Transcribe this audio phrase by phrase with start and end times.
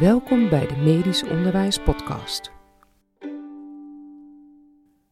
[0.00, 2.52] Welkom bij de Medisch Onderwijs Podcast.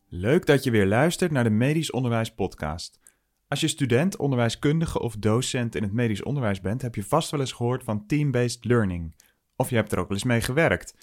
[0.09, 3.01] Leuk dat je weer luistert naar de Medisch Onderwijs Podcast.
[3.49, 7.41] Als je student, onderwijskundige of docent in het medisch onderwijs bent, heb je vast wel
[7.41, 9.15] eens gehoord van team-based learning.
[9.57, 10.97] Of je hebt er ook wel eens mee gewerkt.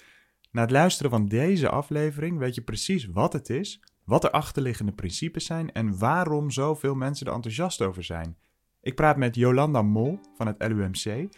[0.50, 4.92] Na het luisteren van deze aflevering weet je precies wat het is, wat de achterliggende
[4.92, 8.36] principes zijn en waarom zoveel mensen er enthousiast over zijn.
[8.80, 11.28] Ik praat met Jolanda Mol van het LUMC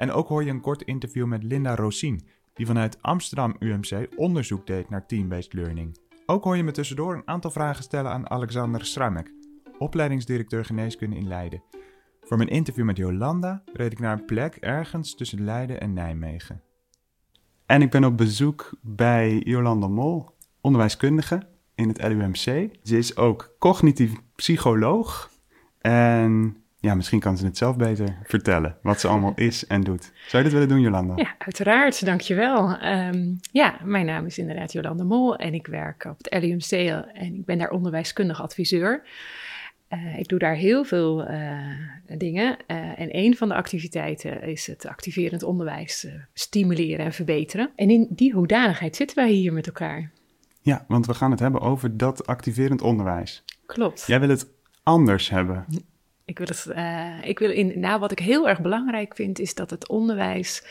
[0.00, 2.20] en ook hoor je een kort interview met Linda Rosien,
[2.54, 5.98] die vanuit Amsterdam UMC onderzoek deed naar team-based learning.
[6.26, 9.32] Ook hoor je me tussendoor een aantal vragen stellen aan Alexander Stramek,
[9.78, 11.62] opleidingsdirecteur geneeskunde in Leiden.
[12.20, 16.62] Voor mijn interview met Jolanda reed ik naar een plek ergens tussen Leiden en Nijmegen.
[17.66, 22.70] En ik ben op bezoek bij Jolanda Mol, onderwijskundige in het LUMC.
[22.82, 25.30] Ze is ook cognitief psycholoog
[25.78, 30.12] en ja, misschien kan ze het zelf beter vertellen, wat ze allemaal is en doet.
[30.26, 31.12] Zou je dat willen doen, Jolanda?
[31.16, 32.84] Ja, uiteraard, dankjewel.
[32.84, 36.70] Um, ja, mijn naam is inderdaad Jolanda Mol en ik werk op het LUMC
[37.12, 39.02] en ik ben daar onderwijskundig adviseur.
[39.88, 41.58] Uh, ik doe daar heel veel uh,
[42.16, 47.70] dingen uh, en een van de activiteiten is het activerend onderwijs stimuleren en verbeteren.
[47.76, 50.10] En in die hoedanigheid zitten wij hier met elkaar.
[50.60, 53.44] Ja, want we gaan het hebben over dat activerend onderwijs.
[53.66, 54.04] Klopt.
[54.06, 54.48] Jij wil het
[54.82, 55.64] anders hebben.
[56.30, 59.54] Ik wil het, uh, ik wil in, nou, wat ik heel erg belangrijk vind, is
[59.54, 60.64] dat het onderwijs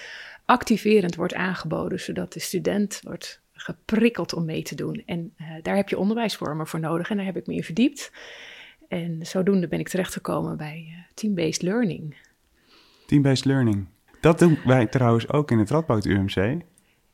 [0.46, 5.04] activerend wordt aangeboden, zodat de student wordt geprikkeld om mee te doen.
[5.06, 8.12] En uh, daar heb je onderwijsvormen voor nodig en daar heb ik me in verdiept.
[8.88, 12.16] En zodoende ben ik terechtgekomen bij uh, team-based learning.
[13.06, 13.88] Team-based learning.
[14.22, 16.62] Dat doen wij trouwens ook in het Radboud UMC.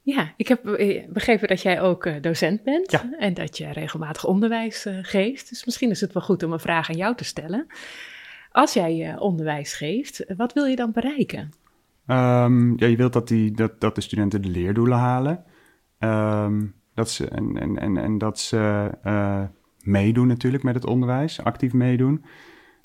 [0.02, 0.62] Ja, ik heb
[1.10, 3.10] begrepen dat jij ook docent bent ja.
[3.18, 5.50] en dat je regelmatig onderwijs geeft.
[5.50, 7.68] Dus misschien is het wel goed om een vraag aan jou te stellen.
[8.56, 11.42] Als jij onderwijs geeft, wat wil je dan bereiken?
[12.08, 15.43] Um, ja, je wilt dat, die, dat, dat de studenten de leerdoelen halen.
[15.99, 19.43] Um, dat ze, en, en, en, en dat ze uh,
[19.80, 22.26] meedoen natuurlijk met het onderwijs, actief meedoen.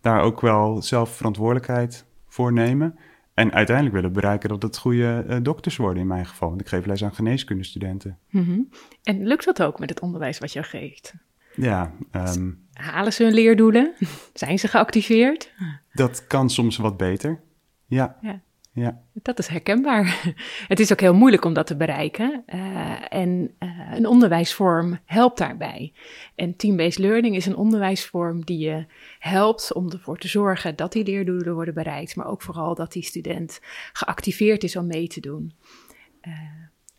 [0.00, 2.98] Daar ook wel zelf verantwoordelijkheid voor nemen.
[3.34, 6.48] En uiteindelijk willen bereiken dat het goede uh, dokters worden in mijn geval.
[6.48, 8.19] Want ik geef les aan geneeskundestudenten.
[8.31, 8.69] Mm -hmm.
[9.02, 11.14] En lukt dat ook met het onderwijs wat je geeft?
[11.55, 11.93] Ja.
[12.12, 13.94] Um, Halen ze hun leerdoelen?
[14.33, 15.53] Zijn ze geactiveerd?
[15.93, 17.41] Dat kan soms wat beter.
[17.87, 18.16] Ja.
[18.21, 18.41] ja.
[18.72, 19.03] ja.
[19.12, 20.34] Dat is herkenbaar.
[20.69, 22.43] Het is ook heel moeilijk om dat te bereiken.
[22.47, 25.93] Uh, en uh, een onderwijsvorm helpt daarbij.
[26.34, 28.87] En team-based learning is een onderwijsvorm die je
[29.19, 32.17] helpt om ervoor te zorgen dat die leerdoelen worden bereikt.
[32.17, 33.61] Maar ook vooral dat die student
[33.93, 35.55] geactiveerd is om mee te doen.
[36.22, 36.34] Uh,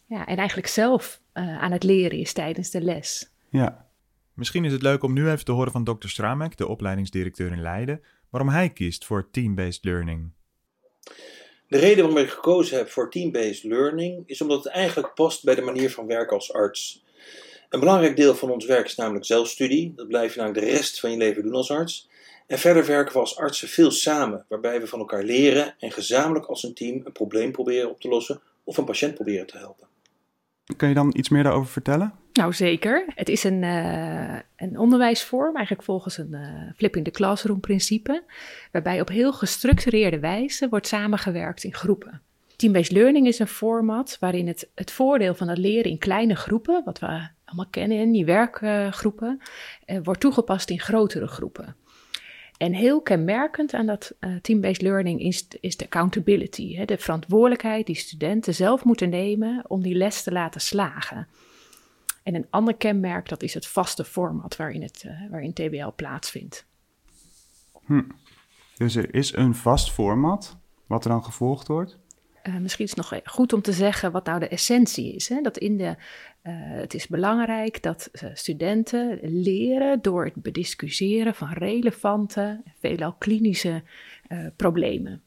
[0.06, 3.32] ja, en eigenlijk zelf aan het leren is tijdens de les.
[3.50, 3.91] Ja.
[4.42, 6.08] Misschien is het leuk om nu even te horen van Dr.
[6.08, 10.32] Stramek, de opleidingsdirecteur in Leiden, waarom hij kiest voor team-based learning.
[11.68, 15.56] De reden waarom ik gekozen heb voor team-based learning is omdat het eigenlijk past bij
[15.56, 17.06] de manier van werken als arts.
[17.70, 19.94] Een belangrijk deel van ons werk is namelijk zelfstudie.
[19.96, 22.10] Dat blijf je namelijk de rest van je leven doen als arts.
[22.48, 26.46] En verder werken we als artsen veel samen, waarbij we van elkaar leren en gezamenlijk
[26.46, 29.88] als een team een probleem proberen op te lossen of een patiënt proberen te helpen.
[30.78, 32.21] Kun je dan iets meer daarover vertellen?
[32.34, 33.06] Nou, zeker.
[33.16, 38.24] Het is een, uh, een onderwijsvorm, eigenlijk volgens een uh, flipping the classroom principe,
[38.72, 42.22] waarbij op heel gestructureerde wijze wordt samengewerkt in groepen.
[42.56, 46.82] Team-based learning is een format waarin het, het voordeel van het leren in kleine groepen,
[46.86, 49.42] wat we allemaal kennen in die werkgroepen,
[49.86, 51.76] uh, wordt toegepast in grotere groepen.
[52.58, 57.86] En heel kenmerkend aan dat uh, team-based learning is, is de accountability, hè, de verantwoordelijkheid
[57.86, 61.28] die studenten zelf moeten nemen om die les te laten slagen.
[62.24, 66.66] En een ander kenmerk, dat is het vaste format waarin, het, uh, waarin TBL plaatsvindt.
[67.86, 68.02] Hm.
[68.78, 72.00] Dus er is een vast format, wat er dan gevolgd wordt?
[72.44, 75.30] Uh, misschien is het nog goed om te zeggen wat nou de essentie is.
[75.30, 75.42] Hè?
[75.42, 75.96] Dat in de, uh,
[76.56, 83.84] het is belangrijk dat uh, studenten leren door het bediscussiëren van relevante, veelal klinische
[84.56, 85.24] problemen.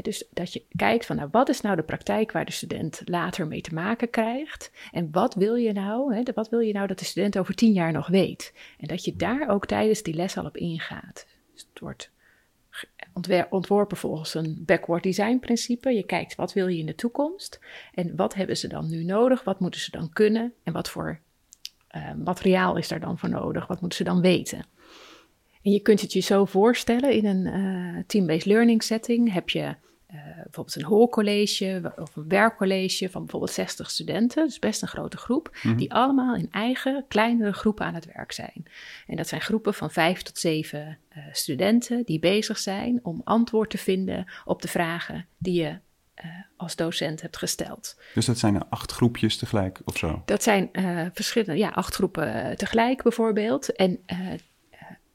[0.00, 3.46] Dus dat je kijkt van nou, wat is nou de praktijk waar de student later
[3.46, 4.70] mee te maken krijgt.
[4.92, 7.92] En wat wil je nou, wat wil je nou dat de student over tien jaar
[7.92, 8.54] nog weet.
[8.78, 11.26] En dat je daar ook tijdens die les al op ingaat.
[11.52, 12.10] Dus het wordt
[13.50, 15.90] ontworpen volgens een backward design principe.
[15.90, 17.60] Je kijkt wat wil je in de toekomst
[17.94, 21.20] en wat hebben ze dan nu nodig, wat moeten ze dan kunnen en wat voor
[21.96, 24.64] uh, materiaal is daar dan voor nodig, wat moeten ze dan weten.
[25.62, 29.60] En je kunt het je zo voorstellen in een uh, team-based learning setting heb je
[29.60, 35.16] uh, bijvoorbeeld een hoorcollege of een werkcollege van bijvoorbeeld 60 studenten, dus best een grote
[35.16, 35.78] groep, mm-hmm.
[35.78, 38.64] die allemaal in eigen kleinere groepen aan het werk zijn.
[39.06, 43.70] En dat zijn groepen van vijf tot zeven uh, studenten die bezig zijn om antwoord
[43.70, 45.78] te vinden op de vragen die je
[46.56, 47.96] als docent hebt gesteld.
[48.14, 50.22] Dus dat zijn acht groepjes tegelijk of zo?
[50.24, 53.72] Dat zijn uh, verschillende, ja, acht groepen tegelijk bijvoorbeeld.
[53.72, 54.00] En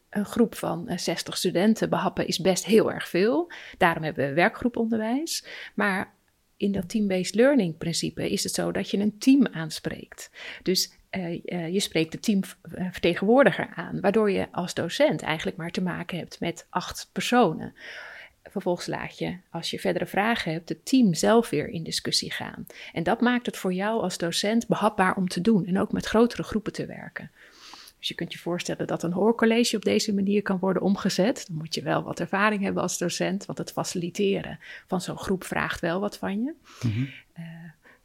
[0.09, 3.51] een groep van 60 studenten behappen is best heel erg veel.
[3.77, 5.45] Daarom hebben we werkgroeponderwijs.
[5.75, 6.15] Maar
[6.57, 10.31] in dat team-based learning principe is het zo dat je een team aanspreekt.
[10.63, 15.81] Dus uh, uh, je spreekt de teamvertegenwoordiger aan, waardoor je als docent eigenlijk maar te
[15.81, 17.73] maken hebt met acht personen.
[18.43, 22.65] Vervolgens laat je, als je verdere vragen hebt, het team zelf weer in discussie gaan.
[22.93, 26.05] En dat maakt het voor jou als docent behapbaar om te doen en ook met
[26.05, 27.31] grotere groepen te werken.
[28.07, 31.45] Dus je kunt je voorstellen dat een hoorcollege op deze manier kan worden omgezet.
[31.47, 35.43] Dan moet je wel wat ervaring hebben als docent, want het faciliteren van zo'n groep
[35.43, 36.53] vraagt wel wat van je.
[36.83, 37.07] Mm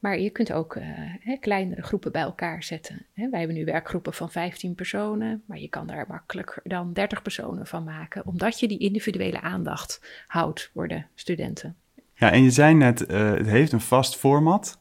[0.03, 0.85] maar je kunt ook uh,
[1.21, 3.07] hè, kleinere groepen bij elkaar zetten.
[3.13, 3.29] Hè.
[3.29, 7.67] Wij hebben nu werkgroepen van 15 personen, maar je kan daar makkelijker dan 30 personen
[7.67, 11.77] van maken, omdat je die individuele aandacht houdt voor de studenten.
[12.15, 14.79] Ja, en je zei net, uh, het heeft een vast format.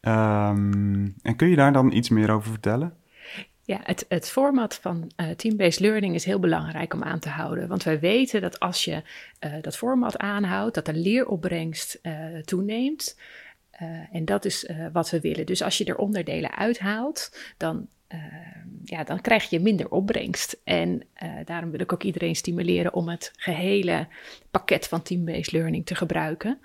[0.00, 2.96] Um, en kun je daar dan iets meer over vertellen?
[3.66, 7.68] Ja, het, het format van uh, team-based learning is heel belangrijk om aan te houden.
[7.68, 9.02] Want wij weten dat als je
[9.40, 13.18] uh, dat format aanhoudt, dat de leeropbrengst uh, toeneemt.
[14.12, 15.46] en dat is wat we willen.
[15.46, 17.88] Dus als je er onderdelen uithaalt, dan,
[18.84, 20.60] ja, dan krijg je minder opbrengst.
[20.64, 21.02] En
[21.44, 24.06] daarom wil ik ook iedereen stimuleren om het gehele
[24.50, 26.58] pakket van team-based learning te gebruiken.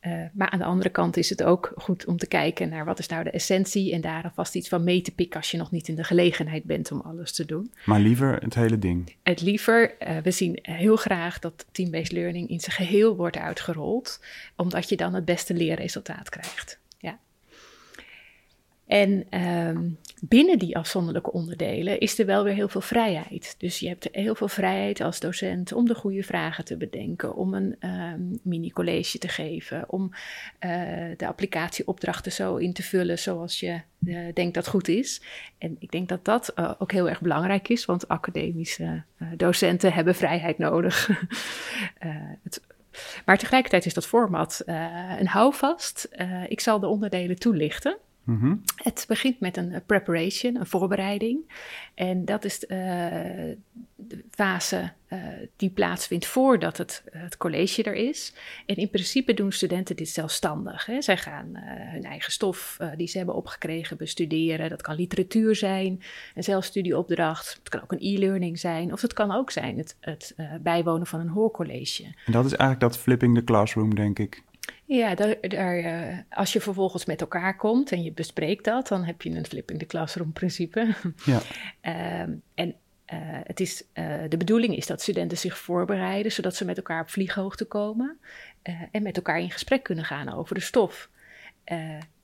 [0.00, 2.98] Uh, maar aan de andere kant is het ook goed om te kijken naar wat
[2.98, 5.70] is nou de essentie en daar alvast iets van mee te pikken als je nog
[5.70, 7.72] niet in de gelegenheid bent om alles te doen.
[7.84, 9.14] Maar liever het hele ding.
[9.22, 14.20] Het liever, uh, we zien heel graag dat team-based learning in zijn geheel wordt uitgerold,
[14.56, 16.78] omdat je dan het beste leerresultaat krijgt.
[18.86, 23.54] En um, binnen die afzonderlijke onderdelen is er wel weer heel veel vrijheid.
[23.58, 27.54] Dus je hebt heel veel vrijheid als docent om de goede vragen te bedenken, om
[27.54, 30.10] een um, mini-college te geven, om
[30.60, 30.70] uh,
[31.16, 35.22] de applicatieopdrachten zo in te vullen zoals je uh, denkt dat goed is.
[35.58, 39.02] En ik denk dat dat uh, ook heel erg belangrijk is, want academische
[39.36, 41.06] docenten hebben vrijheid nodig.
[42.42, 42.60] het,
[43.24, 44.62] maar tegelijkertijd is dat format
[45.18, 46.08] een houvast.
[46.48, 47.96] ik zal de onderdelen toelichten.
[48.26, 51.38] Mm Het begint met een preparation, een voorbereiding.
[51.94, 52.68] En dat is uh,
[53.96, 55.18] de fase uh,
[55.56, 58.34] die plaatsvindt voordat het, het college er is.
[58.66, 60.86] En in principe doen studenten dit zelfstandig.
[60.86, 61.02] Hè.
[61.02, 64.70] Zij gaan uh, hun eigen stof die ze hebben opgekregen bestuderen.
[64.70, 66.02] Dat kan literatuur zijn,
[66.34, 67.54] een zelfstudieopdracht.
[67.58, 68.92] Het kan ook een e-learning zijn.
[68.92, 72.04] Of het kan ook zijn het, het bijwonen van een hoorcollege.
[72.04, 74.42] En dat is eigenlijk dat flipping the classroom, denk ik.
[74.86, 79.04] Ja, daar, daar, uh, als je vervolgens met elkaar komt en je bespreekt dat, dan
[79.04, 80.94] heb je een flip in de classroom principe.
[81.24, 81.40] Ja.
[82.22, 82.68] um, en
[83.12, 87.00] uh, het is, uh, de bedoeling is dat studenten zich voorbereiden, zodat ze met elkaar
[87.00, 88.18] op vlieghoogte komen
[88.90, 91.10] en met elkaar in gesprek kunnen gaan over de stof.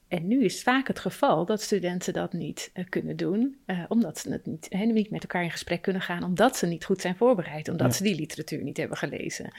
[0.08, 3.56] en nu is vaak het geval dat studenten dat niet kunnen doen,
[3.88, 6.84] omdat ze het niet, he, niet met elkaar in gesprek kunnen gaan, omdat ze niet
[6.84, 7.92] goed zijn voorbereid, omdat ja.
[7.92, 9.52] ze die literatuur niet hebben gelezen.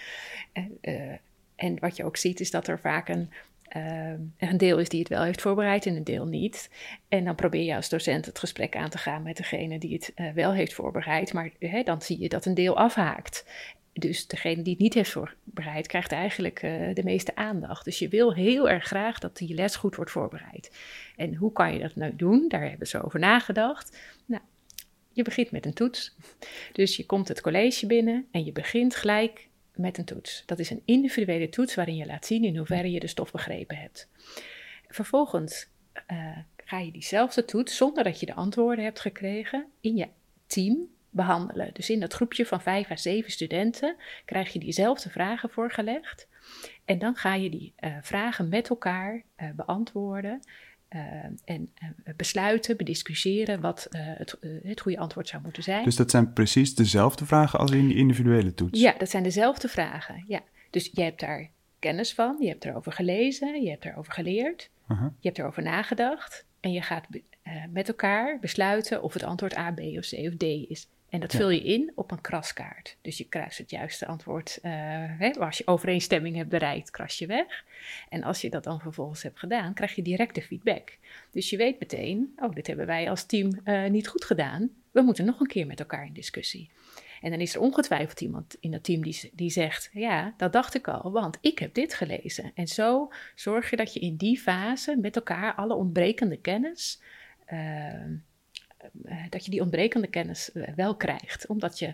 [1.63, 3.31] En wat je ook ziet is dat er vaak een,
[3.77, 6.69] uh, een deel is die het wel heeft voorbereid en een deel niet.
[7.07, 10.11] En dan probeer je als docent het gesprek aan te gaan met degene die het
[10.15, 11.33] uh, wel heeft voorbereid.
[11.33, 11.51] Maar
[11.83, 13.45] dan zie je dat een deel afhaakt.
[13.93, 17.85] Dus degene die het niet heeft voorbereid, krijgt eigenlijk uh, de meeste aandacht.
[17.85, 20.71] Dus je wil heel erg graag dat die les goed wordt voorbereid.
[21.15, 22.47] En hoe kan je dat nou doen?
[22.47, 23.97] Daar hebben ze over nagedacht.
[24.25, 24.41] Nou,
[25.11, 26.15] je begint met een toets.
[26.71, 30.43] Dus je komt het college binnen en je begint gelijk met een toets.
[30.45, 33.77] Dat is een individuele toets waarin je laat zien in hoeverre je de stof begrepen
[33.77, 34.09] hebt.
[34.87, 35.67] Vervolgens
[36.11, 40.07] uh, ga je diezelfde toets, zonder dat je de antwoorden hebt gekregen, in je
[40.47, 41.69] team behandelen.
[41.73, 46.27] Dus in dat groepje van vijf à zeven studenten krijg je diezelfde vragen voorgelegd.
[46.85, 50.39] En dan ga je die uh, vragen met elkaar uh, beantwoorden.
[50.95, 51.01] Uh,
[51.45, 55.83] en uh, besluiten, bediscussiëren wat uh, het, het goede antwoord zou moeten zijn.
[55.83, 58.79] Dus dat zijn precies dezelfde vragen als in die individuele toets?
[58.79, 60.23] Ja, dat zijn dezelfde vragen.
[60.27, 60.41] Ja.
[60.69, 65.01] Dus je hebt daar kennis van, je hebt erover gelezen, je hebt erover geleerd, -huh.
[65.19, 67.07] je hebt erover nagedacht en je gaat
[67.69, 70.87] met elkaar besluiten of het antwoord A, B of C of D is.
[71.13, 72.97] En dat vul je in op een kraskaart.
[73.01, 74.59] Dus je kruist het juiste antwoord.
[74.63, 74.71] Uh,
[75.19, 77.63] hè, als je overeenstemming hebt bereikt, kras je weg.
[78.09, 80.97] En als je dat dan vervolgens hebt gedaan, krijg je directe feedback.
[81.31, 84.69] Dus je weet meteen, oh, dit hebben wij als team uh, niet goed gedaan.
[84.91, 86.69] We moeten nog een keer met elkaar in discussie.
[87.21, 90.75] En dan is er ongetwijfeld iemand in dat team die, die zegt: Ja, dat dacht
[90.75, 92.51] ik al, want ik heb dit gelezen.
[92.55, 97.01] En zo zorg je dat je in die fase met elkaar alle ontbrekende kennis.
[97.53, 98.19] Uh, uh,
[99.29, 101.93] dat je die ontbrekende kennis uh, wel krijgt, omdat je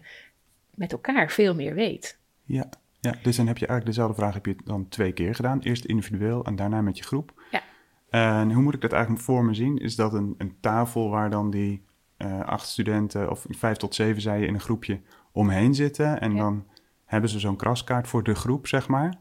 [0.75, 2.17] met elkaar veel meer weet.
[2.43, 2.69] Ja,
[3.01, 5.59] Ja, dus dan heb je eigenlijk dezelfde vraag heb je dan twee keer gedaan.
[5.59, 7.41] Eerst individueel en daarna met je groep.
[7.51, 7.61] Ja.
[8.09, 9.77] En hoe moet ik dat eigenlijk voor me zien?
[9.77, 11.83] Is dat een, een tafel waar dan die
[12.17, 16.21] eh, acht studenten, of vijf tot zeven zei je, in een groepje omheen zitten.
[16.21, 16.37] En Ja.
[16.37, 16.65] dan
[17.05, 19.13] hebben ze zo'n kraskaart voor de groep, zeg maar.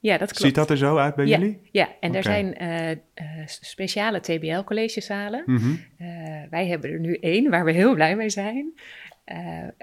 [0.00, 0.42] Ja, dat klopt.
[0.42, 1.60] Ziet dat er zo uit bij ja, jullie?
[1.70, 2.98] Ja, en er zijn eh, eh,
[3.46, 5.42] speciale TBL-collegezalen.
[5.46, 5.74] Mhm.
[5.98, 6.08] Eh,
[6.50, 8.72] wij hebben er nu één waar we heel blij mee zijn.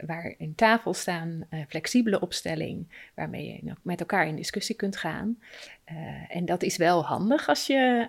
[0.05, 5.37] Waar in tafel staan, flexibele opstelling, waarmee je met elkaar in discussie kunt gaan.
[6.29, 8.07] En dat is wel handig als je,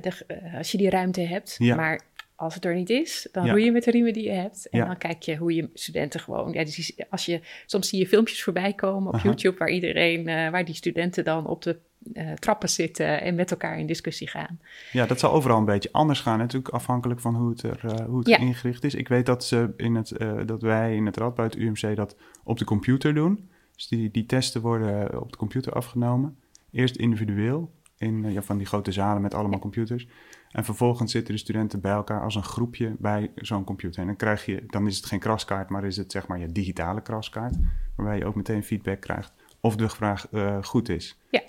[0.00, 1.54] de, als je die ruimte hebt.
[1.58, 1.76] Ja.
[1.76, 2.00] Maar
[2.36, 3.50] als het er niet is, dan Ja.
[3.50, 4.68] roei je met de riemen die je hebt.
[4.68, 4.86] En Ja.
[4.86, 6.52] dan kijk je hoe je studenten gewoon.
[6.52, 9.24] Ja, dus als je, soms zie je filmpjes voorbij komen op Aha.
[9.24, 11.78] YouTube waar iedereen, eh, waar die studenten dan op de
[12.12, 14.60] eh, trappen zitten en met elkaar in discussie gaan.
[14.92, 18.06] Ja, dat zal overal een beetje anders gaan, natuurlijk afhankelijk van hoe het, er, eh,
[18.06, 18.38] hoe het Ja.
[18.38, 18.94] ingericht is.
[18.94, 20.12] Ik weet dat, ze in het,
[20.46, 23.50] dat wij in het Radboud UMC dat op de computer doen.
[23.76, 26.36] Dus die, die testen worden op de computer afgenomen.
[26.72, 30.06] Eerst individueel in ja, van die grote zalen met allemaal computers.
[30.56, 34.00] En vervolgens zitten de studenten bij elkaar als een groepje bij zo'n computer.
[34.00, 36.52] En dan, krijg je, dan is het geen kraskaart, maar is het zeg maar je
[36.52, 37.54] digitale kraskaart.
[37.96, 41.18] Waarbij je ook meteen feedback krijgt of de vraag eh, goed is.
[41.30, 41.42] Ja.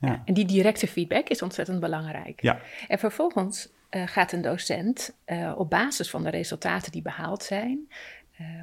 [0.00, 0.22] Ja.
[0.24, 2.42] En die directe feedback is ontzettend belangrijk.
[2.42, 2.60] Ja.
[2.88, 7.88] En vervolgens eh, gaat een docent eh, op basis van de resultaten die behaald zijn,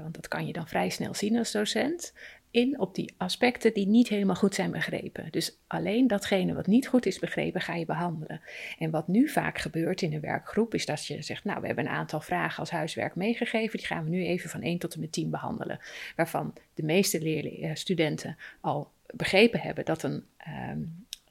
[0.02, 2.14] want dat kan je dan vrij snel zien als docent,
[2.56, 5.28] in op die aspecten die niet helemaal goed zijn begrepen.
[5.32, 8.42] Dus alleen datgene wat niet goed is begrepen, ga je behandelen.
[8.80, 11.86] En wat nu vaak gebeurt in een werkgroep, is dat je zegt, nou, we hebben
[11.86, 15.00] een aantal vragen als huiswerk meegegeven, die gaan we nu even van 1 tot en
[15.00, 15.80] met 10 behandelen.
[16.16, 20.82] Waarvan de meeste eh, studenten al begrepen hebben dat een ehm,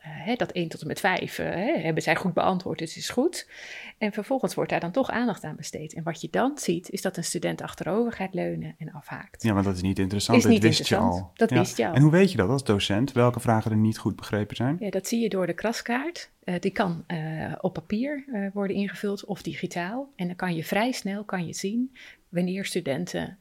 [0.08, 3.08] hè, dat 1 tot en met 5 eh, hè, hebben zij goed beantwoord, het is
[3.08, 3.48] goed.
[3.98, 5.94] En vervolgens wordt daar dan toch aandacht aan besteed.
[5.94, 9.42] En wat je dan ziet, is dat een student achterover gaat leunen en afhaakt.
[9.42, 10.36] Ja, maar dat is niet interessant.
[10.38, 11.14] Is dat niet wist interessant.
[11.14, 11.30] je al.
[11.34, 11.58] Dat Ja.
[11.58, 11.94] wist je al.
[11.94, 13.12] En hoe weet je dat als docent?
[13.12, 14.76] Welke vragen er niet goed begrepen zijn?
[14.78, 16.30] Ja, dat zie je door de kraskaart.
[16.44, 20.12] Eh, die kan eh, op papier worden ingevuld of digitaal.
[20.16, 21.96] En dan kan je vrij snel kan je zien
[22.28, 23.38] wanneer studenten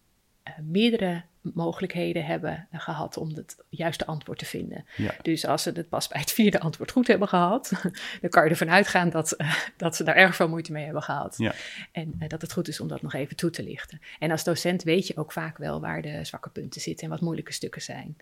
[0.62, 4.86] meerdere mogelijkheden hebben eh, gehad om het juiste antwoord te vinden.
[4.96, 5.16] Ja.
[5.22, 7.72] Dus als ze het pas bij het vierde antwoord goed hebben gehad,
[8.22, 11.04] dan kan je ervan uitgaan dat, eh, dat ze daar erg veel moeite mee hebben
[11.04, 11.36] gehad.
[11.38, 11.54] Ja.
[11.92, 14.02] En eh, dat het goed is om dat nog even toe te lichten.
[14.20, 17.22] En als docent weet je ook vaak wel waar de zwakke punten zitten en wat
[17.22, 18.18] moeilijke stukken zijn.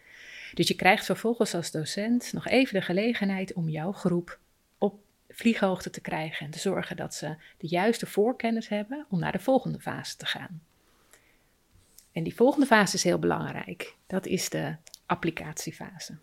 [0.53, 4.39] Dus je krijgt vervolgens als docent nog even de gelegenheid om jouw groep
[4.77, 4.99] op
[5.29, 9.39] vlieghoogte te krijgen en te zorgen dat ze de juiste voorkennis hebben om naar de
[9.39, 10.61] volgende fase te gaan.
[12.11, 13.95] En die volgende fase is heel belangrijk.
[14.07, 14.75] Dat is de
[15.05, 16.17] applicatiefase.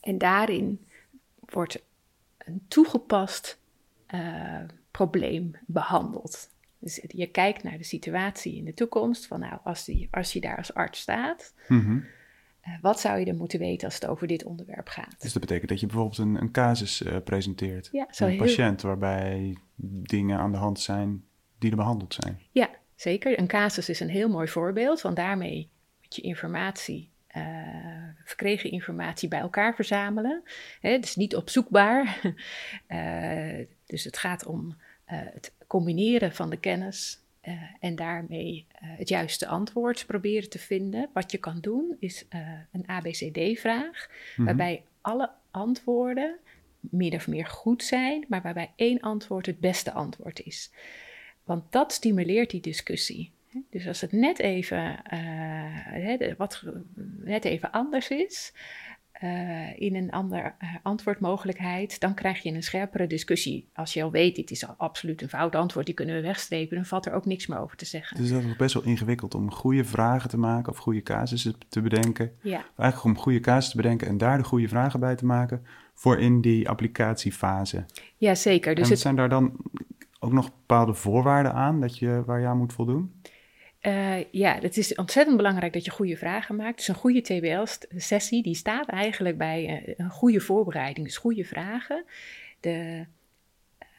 [0.00, 0.86] En daarin
[1.38, 1.82] wordt
[2.38, 3.60] een toegepast
[4.06, 6.48] eh, probleem behandeld.
[6.78, 10.40] Dus je kijkt naar de situatie in de toekomst, van nou, als, die, als je
[10.40, 11.98] daar als arts staat, Mhm.
[12.60, 15.20] eh, wat zou je dan moeten weten als het over dit onderwerp gaat?
[15.20, 17.88] Dus dat betekent dat je bijvoorbeeld een, een casus eh, presenteert.
[17.92, 19.56] Ja, zo een heel- patiënt waarbij
[20.02, 21.24] dingen aan de hand zijn
[21.58, 22.38] die er behandeld zijn.
[22.50, 23.38] Ja, zeker.
[23.38, 25.68] Een casus is een heel mooi voorbeeld, want daarmee
[26.02, 27.42] moet je informatie, eh,
[28.24, 30.42] verkregen informatie bij elkaar verzamelen.
[30.80, 32.20] Hè, dus niet opzoekbaar.
[32.86, 37.18] Eh, dus het gaat om eh, het combineren van de kennis
[37.80, 41.08] en daarmee het juiste antwoord proberen te vinden.
[41.12, 42.26] Wat je kan doen is
[42.72, 44.44] een ABCD-vraag, Mhm.
[44.44, 46.36] waarbij alle antwoorden
[46.80, 50.70] min of meer goed zijn, maar waarbij één antwoord het beste antwoord is.
[51.50, 53.32] Want dat stimuleert die discussie.
[53.70, 56.62] Dus als het net even, eh, wat,
[57.24, 58.52] net even anders is,
[59.12, 63.68] eh, in een andere eh, antwoordmogelijkheid, dan krijg je een scherpere discussie.
[63.74, 66.76] Als je al weet, dit is al absoluut een fout antwoord, die kunnen we wegstrepen,
[66.76, 68.16] dan valt er ook niks meer over te zeggen.
[68.16, 71.80] Dus dat is best wel ingewikkeld om goede vragen te maken of goede casussen te
[71.80, 72.32] bedenken.
[72.42, 75.66] Ja, eigenlijk om goede casussen te bedenken en daar de goede vragen bij te maken
[75.94, 77.84] voor in die applicatiefase.
[78.16, 78.74] ja zeker.
[78.74, 79.56] Dus en het, zijn daar dan
[80.20, 83.22] ook nog bepaalde voorwaarden aan dat je, waar je aan moet voldoen?
[83.80, 86.76] Eh, ja, het is ontzettend belangrijk dat je goede vragen maakt.
[86.76, 91.06] Dus een goede TBL-sessie, die staat eigenlijk bij eh, een goede voorbereiding.
[91.06, 92.04] Dus goede vragen.
[92.60, 93.06] De,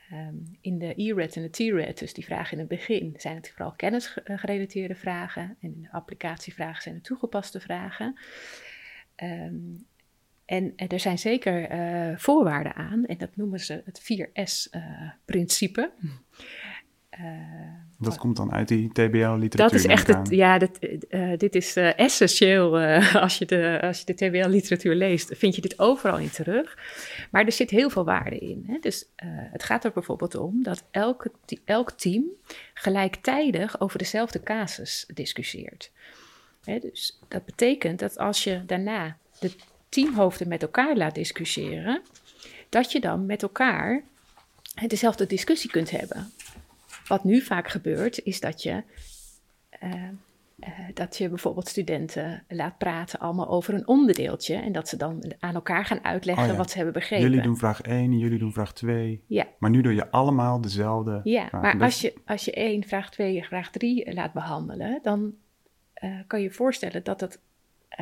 [0.10, 3.50] ehm, in de E-RED en de T-RED, dus die vragen in het begin, zijn het
[3.50, 5.42] vooral kennisgerelateerde vragen.
[5.42, 8.20] En in de applicatievragen zijn het toegepaste vragen.
[9.16, 9.54] Ehm,
[10.46, 15.92] en, en er zijn zeker eh, voorwaarden aan, en dat noemen ze het 4S-principe.
[18.00, 19.58] Dat komt dan uit die TBL-literatuur.
[19.58, 20.78] Dat is echt het, ja, dat,
[21.10, 22.80] eh, dit is eh, essentieel.
[22.80, 26.78] eh, als, je de, als je de TBL-literatuur leest, vind je dit overal in terug.
[27.32, 28.64] Maar er zit heel veel waarde in.
[28.68, 28.78] Hè?
[28.80, 31.32] Dus eh, het gaat er bijvoorbeeld om dat elke,
[31.66, 32.24] elk team
[32.74, 35.92] gelijktijdig over dezelfde casus discussieert.
[36.64, 39.52] Hè, dus dat betekent dat als je daarna de
[39.92, 42.02] teamhoofden met elkaar laat discussiëren,
[42.70, 44.04] dat je dan met elkaar
[44.88, 46.32] dezelfde discussie kunt hebben.
[47.08, 48.84] Wat nu vaak gebeurt, is dat je,
[49.70, 49.94] eh,
[50.60, 54.56] eh, dat je bijvoorbeeld studenten laat praten allemaal over een onderdeeltje.
[54.56, 56.58] En dat ze dan aan elkaar gaan uitleggen Oh ja.
[56.58, 57.30] wat ze hebben begrepen.
[57.30, 59.24] Jullie doen vraag 1, jullie doen vraag 2.
[59.28, 59.48] Ja.
[59.60, 61.62] Maar nu doe je allemaal dezelfde Ja, vraag.
[61.62, 65.34] maar Dat als je, als je één, vraag 2, vraag 3 laat behandelen, dan
[65.94, 67.40] eh, kan je je voorstellen dat het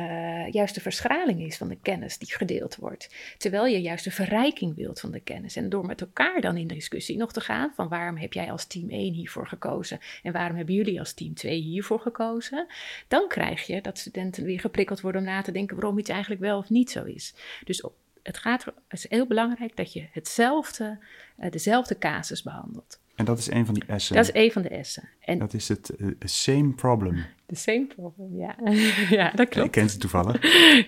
[0.00, 3.14] eh, juist de verschraling is van de kennis die gedeeld wordt.
[3.38, 5.56] Terwijl je juist de verrijking wilt van de kennis.
[5.56, 8.50] En door met elkaar dan in de discussie nog te gaan van waarom heb jij
[8.50, 12.66] als team 1 hiervoor gekozen en waarom hebben jullie als team 2 hiervoor gekozen,
[13.08, 16.40] dan krijg je dat studenten weer geprikkeld worden om na te denken waarom iets eigenlijk
[16.40, 17.34] wel of niet zo is.
[17.64, 17.84] Dus
[18.22, 20.98] het, gaat, het is heel belangrijk dat je hetzelfde,
[21.36, 23.00] eh, dezelfde casus behandelt.
[23.20, 24.16] En dat is een van die essen.
[24.16, 25.08] Dat is een van de essen.
[25.20, 27.24] En Dat is het eh, same problem.
[27.46, 28.56] the same problem, ja.
[29.18, 29.70] ja, dat Ik klopt.
[29.70, 30.38] ken ze toevallig.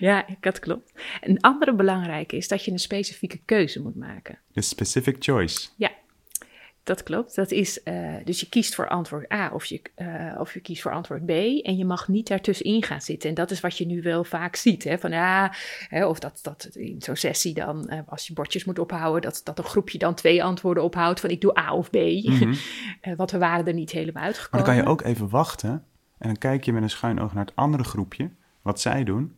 [0.01, 0.93] Ja, dat klopt.
[1.21, 4.39] Een andere belangrijke is dat je een specifieke keuze moet maken.
[4.53, 5.69] The specific choice.
[5.77, 5.91] Ja,
[6.83, 7.35] dat klopt.
[7.35, 10.83] Dat is, eh, dus je kiest voor antwoord A of je, eh, of je kiest
[10.83, 11.31] voor antwoord B.
[11.31, 13.29] En je mag niet daartussenin gaan zitten.
[13.29, 14.85] En dat is wat je nu wel vaak ziet.
[14.85, 14.99] Hè?
[14.99, 15.55] Van, ja,
[15.89, 19.41] hè, of dat, dat in zo'n sessie dan, eh, als je bordjes moet ophouden, dat,
[19.45, 21.97] dat een groepje dan twee antwoorden ophoudt van ik doe A of B.
[23.01, 24.67] Eh, want we waren er niet helemaal uitgekomen.
[24.67, 25.71] Maar dan kan je ook even wachten.
[26.19, 28.31] En dan kijk je met een schuin oog naar het andere groepje.
[28.63, 29.37] Wat zij doen.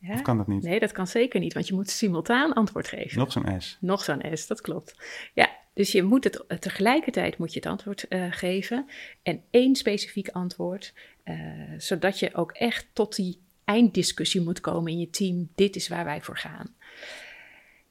[0.00, 0.14] Ja?
[0.14, 0.62] Of kan dat niet?
[0.62, 3.18] Nee, dat kan zeker niet, want je moet simultaan antwoord geven.
[3.18, 3.76] Nog zo'n S.
[3.80, 4.96] Nog zo'n S, dat klopt.
[5.34, 8.86] Ja, dus je moet het tegelijkertijd moet je het antwoord eh, geven
[9.22, 11.36] en één specifiek antwoord, eh,
[11.78, 15.48] zodat je ook echt tot die einddiscussie moet komen in je team.
[15.54, 16.74] Dit is waar wij voor gaan.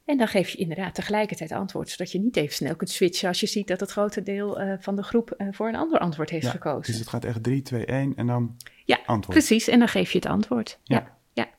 [0.06, 3.40] En dan geef je inderdaad tegelijkertijd antwoord, zodat je niet even snel kunt switchen als
[3.40, 6.30] je ziet dat het grote deel eh, van de groep eh, voor een ander antwoord
[6.30, 6.92] heeft Ja, gekozen.
[6.92, 9.38] Dus het gaat echt 3, 2, 1 en dan Ja, antwoord.
[9.38, 9.68] precies.
[9.68, 10.80] En dan geef je het antwoord.
[10.84, 10.96] Ja.
[10.98, 11.18] Ja.
[11.40, 11.50] Ja,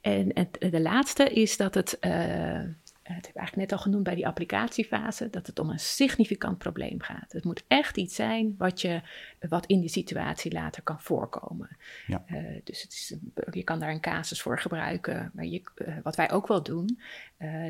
[0.00, 2.60] En het, de laatste is dat het, eh
[3.14, 6.58] het heb ik eigenlijk net al genoemd bij die applicatiefase, dat het om een significant
[6.58, 7.32] probleem gaat.
[7.32, 9.00] Het moet echt iets zijn wat, je,
[9.48, 11.76] wat in die situatie later kan voorkomen.
[12.06, 12.24] Ja.
[12.26, 13.14] Eh, dus het is,
[13.50, 15.30] je kan daar een casus voor gebruiken.
[15.34, 17.00] Maar je, eh, wat wij ook wel doen,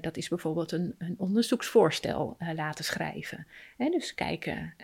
[0.01, 3.47] dat is bijvoorbeeld een, een onderzoeksvoorstel laten schrijven.
[3.77, 4.75] Hè, dus kijken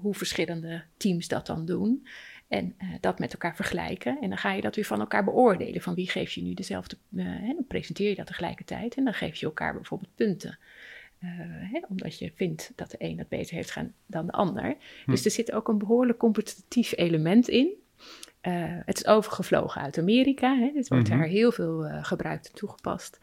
[0.00, 2.06] hoe verschillende teams dat dan doen.
[2.50, 4.18] En eh, dat met elkaar vergelijken.
[4.20, 5.80] En dan ga je dat weer van elkaar beoordelen.
[5.82, 6.96] Van wie geef je nu dezelfde.
[7.16, 8.94] eh, hè, dan presenteer je dat tegelijkertijd.
[8.94, 10.58] En dan geef je elkaar bijvoorbeeld punten.
[11.18, 11.28] Eh,
[11.72, 14.76] hè, omdat je vindt dat de een het beter heeft gedaan dan de ander.
[15.06, 17.68] Dus er zit ook een behoorlijk competitief element in.
[18.84, 20.56] Het is overgevlogen uit Amerika.
[20.58, 21.18] Hè, dit wordt Mhm.
[21.18, 23.18] daar heel veel gebruikt en toegepast.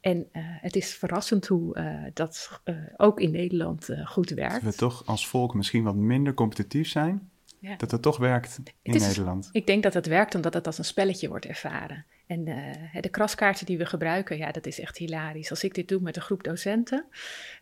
[0.00, 0.28] En
[0.60, 2.60] het is verrassend hoe dat
[2.96, 4.64] ook in Nederland goed werkt.
[4.64, 7.30] Dat we toch als volk misschien wat minder competitief zijn.
[7.60, 7.76] Ja.
[7.76, 9.48] Dat het toch werkt in is- Nederland.
[9.52, 12.04] Ik denk dat het werkt omdat het als een spelletje wordt ervaren.
[12.26, 15.50] En eh, de kraskaarten die we gebruiken, ja, dat is echt hilarisch.
[15.50, 17.04] Als ik dit doe met een groep docenten,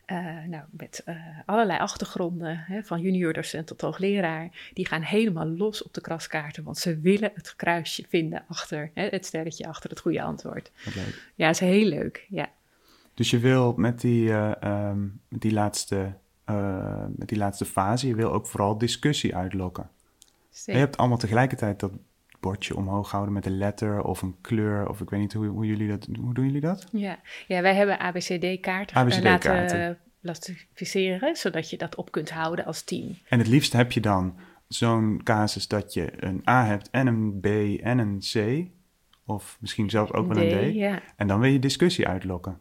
[0.04, 5.46] eh, nou, met eh, allerlei achtergronden, hè, van junior docent tot hoogleraar, die gaan helemaal
[5.46, 9.90] los op de kraskaarten, want ze willen het kruisje vinden achter, hè, het sterretje achter
[9.90, 10.70] het goede antwoord.
[10.94, 11.30] Leuk.
[11.34, 12.26] Ja, is heel leuk.
[12.28, 12.50] Ja,
[13.14, 14.30] Dus je wil met die,
[15.28, 16.12] met die, laatste,
[16.48, 19.90] eh, met die laatste fase, je wil ook vooral discussie uitlokken.
[20.66, 21.92] En je hebt allemaal tegelijkertijd dat
[22.40, 24.88] bordje omhoog houden met een letter of een kleur.
[24.88, 26.86] Of ik weet niet hoe, hoe jullie dat Hoe doen jullie dat?
[26.92, 27.18] Ja.
[27.46, 29.78] ja, wij hebben ABCD-kaarten ABCD-kaarten.
[29.78, 33.18] laten klassificeren, zodat je dat op kunt houden als team.
[33.28, 37.40] En het liefst heb je dan zo'n casus dat je een A hebt en een
[37.40, 37.46] B
[37.82, 38.66] en een C.
[39.26, 40.74] Of misschien zelfs ook wel een D.
[40.74, 41.02] Ja.
[41.16, 42.60] En dan wil je discussie uitlokken.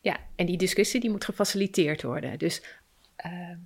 [0.00, 2.38] Ja, en die discussie die moet gefaciliteerd worden.
[2.38, 2.62] Dus
[3.18, 3.56] eh,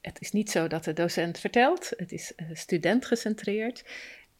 [0.00, 3.84] het is niet zo dat de docent vertelt, het is studentgecentreerd.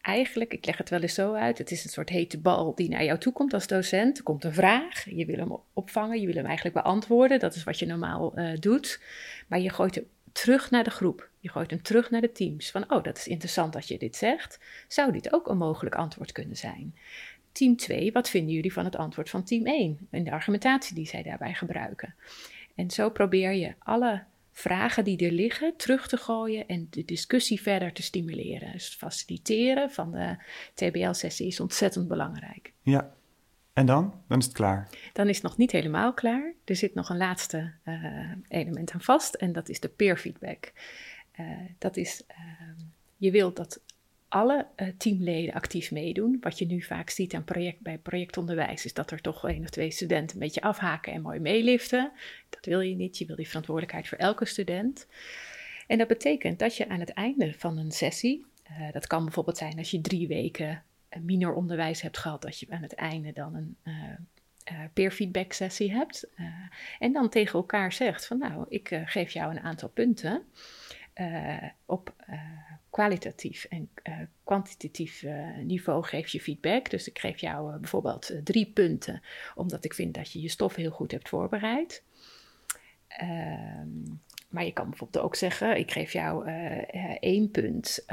[0.01, 2.89] Eigenlijk, ik leg het wel eens zo uit, het is een soort hete bal die
[2.89, 4.17] naar jou toe komt als docent.
[4.17, 7.39] Er komt een vraag, je wil hem opvangen, je wil hem eigenlijk beantwoorden.
[7.39, 9.01] Dat is wat je normaal uh, doet.
[9.47, 11.29] Maar je gooit hem terug naar de groep.
[11.39, 12.71] Je gooit hem terug naar de teams.
[12.71, 14.59] Van, oh, dat is interessant dat je dit zegt.
[14.87, 16.95] Zou dit ook een mogelijk antwoord kunnen zijn?
[17.51, 21.07] Team 2, wat vinden jullie van het antwoord van team 1 en de argumentatie die
[21.07, 22.15] zij daarbij gebruiken?
[22.75, 24.23] En zo probeer je alle
[24.61, 28.71] vragen die er liggen terug te gooien en de discussie verder te stimuleren.
[28.71, 30.37] Dus het faciliteren van de
[30.73, 32.73] TBL-sessie is ontzettend belangrijk.
[32.81, 33.13] Ja,
[33.73, 34.13] en dan?
[34.27, 34.89] Dan is het klaar.
[35.13, 36.53] Dan is het nog niet helemaal klaar.
[36.65, 40.71] Er zit nog een laatste uh, element aan vast en dat is de peer feedback.
[41.39, 41.47] Uh,
[41.77, 42.37] dat is, uh,
[43.17, 43.81] je wilt dat
[44.31, 46.37] alle uh, teamleden actief meedoen.
[46.41, 49.69] Wat je nu vaak ziet aan project, bij projectonderwijs is dat er toch één of
[49.69, 52.11] twee studenten een beetje afhaken en mooi meeliften.
[52.49, 53.17] Dat wil je niet.
[53.17, 55.07] Je wil die verantwoordelijkheid voor elke student.
[55.87, 59.57] En dat betekent dat je aan het einde van een sessie, uh, dat kan bijvoorbeeld
[59.57, 60.83] zijn als je drie weken
[61.19, 65.91] minor onderwijs hebt gehad, dat je aan het einde dan een uh, peer feedback sessie
[65.91, 66.27] hebt.
[66.99, 70.43] en dan tegen elkaar zegt van nou, ik geef jou een aantal punten.
[71.85, 72.13] op
[72.91, 73.89] kwalitatief en
[74.43, 75.25] kwantitatief
[75.63, 76.89] niveau geef je feedback.
[76.89, 79.21] Dus ik geef jou bijvoorbeeld drie punten,
[79.55, 82.03] omdat ik vind dat je je stof heel goed hebt voorbereid.
[83.07, 83.87] Ehm,
[84.49, 86.47] maar je kan bijvoorbeeld ook zeggen: ik geef jou
[87.19, 88.03] één punt.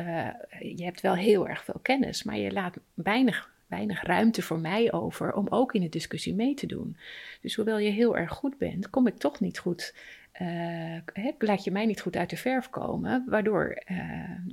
[0.60, 4.92] Je hebt wel heel erg veel kennis, maar je laat weinig, weinig ruimte voor mij
[4.92, 6.96] over om ook in de discussie mee te doen.
[7.40, 9.94] Dus hoewel je heel erg goed bent, kom ik toch niet goed.
[10.42, 13.82] Uh, laat je mij niet goed uit de verf komen, waardoor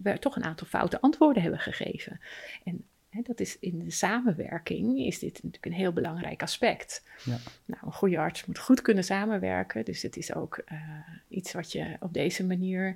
[0.04, 2.20] we toch een aantal foute antwoorden hebben gegeven.
[2.64, 2.86] En
[3.24, 7.04] dat is in de samenwerking is dit natuurlijk een heel belangrijk aspect.
[7.24, 7.38] Ja.
[7.66, 10.80] Nou, een goede arts moet goed kunnen samenwerken, dus het is ook uh,
[11.28, 12.96] iets wat je op deze manier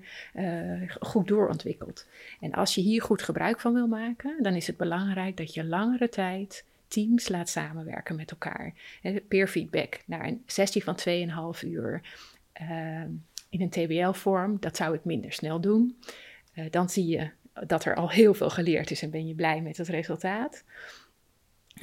[0.99, 2.08] goed doorontwikkelt.
[2.39, 5.65] En als je hier goed gebruik van wil maken, dan is het belangrijk dat je
[5.65, 8.73] langere tijd teams laat samenwerken met elkaar.
[9.28, 10.97] Peer feedback naar een sessie van
[11.56, 12.02] 2,5 uur
[12.62, 13.04] uh,
[13.50, 15.98] in een TBL-vorm, dat zou ik minder snel doen.
[16.69, 17.30] dan zie je
[17.67, 20.63] dat er al heel veel geleerd is en ben je blij met het resultaat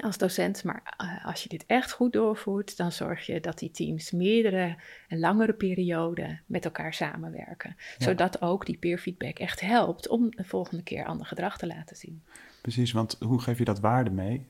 [0.00, 0.64] als docent.
[0.64, 4.76] Maar eh, als je dit echt goed doorvoert, dan zorg je dat die teams meerdere
[5.08, 7.76] en langere perioden met elkaar samenwerken.
[7.98, 11.96] Zodat ook die peer feedback echt helpt om de volgende keer ander gedrag te laten
[11.96, 12.22] zien.
[12.62, 14.46] Precies, want hoe geef je dat waarde mee?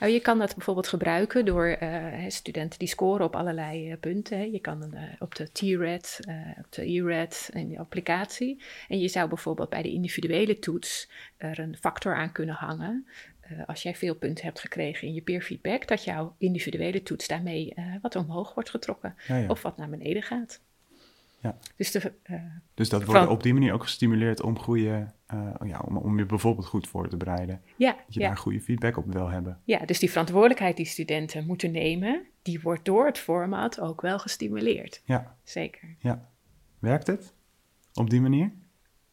[0.00, 4.52] Nou, je kan dat bijvoorbeeld gebruiken door uh, studenten die scoren op allerlei uh, punten.
[4.52, 6.20] Je kan uh, op de T-RED,
[6.58, 8.62] op de E-RED en de applicatie.
[8.88, 13.06] En je zou bijvoorbeeld bij de individuele toets er een factor aan kunnen hangen.
[13.66, 17.74] als jij veel punten hebt gekregen in je peer feedback, dat jouw individuele toets daarmee
[18.02, 19.16] wat omhoog wordt getrokken
[19.48, 20.60] of wat naar beneden gaat.
[21.46, 21.58] Ja.
[21.76, 22.12] Dus, de,
[22.74, 26.26] dus dat wordt op die manier ook gestimuleerd om goede uh, ja, om, om je
[26.26, 27.62] bijvoorbeeld goed voor te bereiden.
[27.76, 29.60] Ja, dat je daar goede feedback op wil hebben.
[29.64, 34.18] Ja, dus die verantwoordelijkheid die studenten moeten nemen, die wordt door het format ook wel
[34.18, 35.02] gestimuleerd.
[35.04, 35.36] Ja.
[35.44, 35.96] Zeker.
[35.98, 36.28] Ja.
[36.78, 37.34] Werkt het
[37.94, 38.52] op die manier?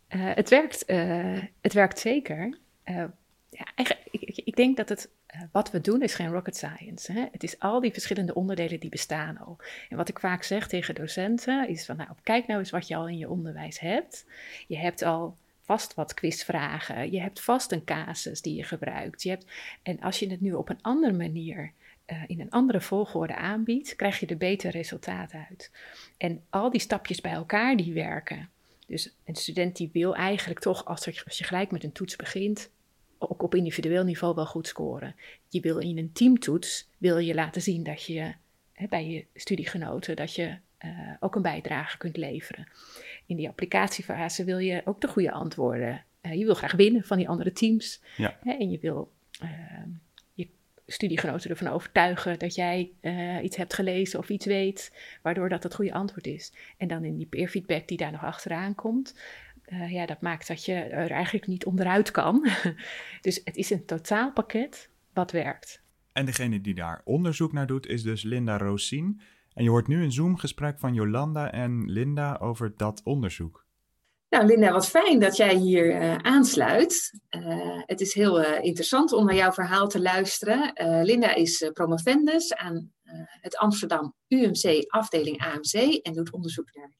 [0.09, 0.83] Uh, het, werkt,
[1.61, 2.57] het werkt zeker.
[3.57, 3.65] Ja,
[4.11, 5.09] ik, ik, denk dat het,
[5.51, 7.11] wat we doen is geen rocket science.
[7.11, 7.25] Hè?
[7.31, 9.57] Het is al die verschillende onderdelen die bestaan al.
[9.89, 12.95] En wat ik vaak zeg tegen docenten is van, nou, kijk nou eens wat je
[12.95, 14.25] al in je onderwijs hebt.
[14.67, 17.11] Je hebt al vast wat quizvragen.
[17.11, 19.23] Je hebt vast een casus die je gebruikt.
[19.23, 19.45] Je hebt,
[19.83, 21.71] en als je het nu op een andere manier,
[22.07, 25.71] uh, in een andere volgorde aanbiedt, krijg je er beter resultaat uit.
[26.17, 28.49] En al die stapjes bij elkaar die werken.
[28.87, 32.69] Dus een student die wil eigenlijk toch, als, als je gelijk met een toets begint,
[33.29, 35.15] ook op individueel niveau wel goed scoren.
[35.49, 38.33] Je wil in een teamtoets, wil je laten zien dat je
[38.73, 42.67] hè, bij je studiegenoten, dat je uh, ook een bijdrage kunt leveren
[43.25, 46.03] in die applicatiefase wil je ook de goede antwoorden.
[46.21, 48.01] Uh, je wil graag winnen van die andere teams.
[48.17, 48.37] Ja.
[48.43, 49.11] Hè, en je wil
[49.43, 49.49] uh,
[50.33, 50.47] je
[50.87, 52.91] studiegenoten ervan overtuigen dat jij
[53.41, 56.53] iets hebt gelezen of iets weet, waardoor dat het goede antwoord is.
[56.77, 59.15] En dan in die peer feedback die daar nog achteraan komt.
[59.89, 62.47] Ja, dat maakt dat je er eigenlijk niet onderuit kan.
[63.21, 65.81] dus het is een totaalpakket wat werkt.
[66.13, 69.21] En degene die daar onderzoek naar doet is dus Linda Rosien.
[69.53, 73.65] En je hoort nu een Zoom-gesprek van Jolanda en Linda over dat onderzoek.
[74.29, 77.19] Nou, Linda, wat fijn dat jij hier uh, aansluit.
[77.29, 80.73] Uh, het is heel uh, interessant om naar jouw verhaal te luisteren.
[81.05, 82.91] Linda is promovendus aan
[83.41, 86.91] het Amsterdam UMC afdeling AMC en doet onderzoek naar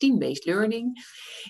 [0.00, 1.04] team-based learning.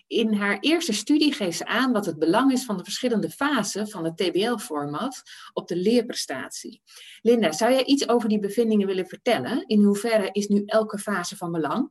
[0.07, 3.89] In haar eerste studie geeft ze aan wat het belang is van de verschillende fasen
[3.89, 6.83] van het TBL-format op de leerprestatie.
[7.23, 9.67] Linda, zou jij iets over die bevindingen willen vertellen?
[9.67, 11.91] In hoeverre is nu elke fase van belang?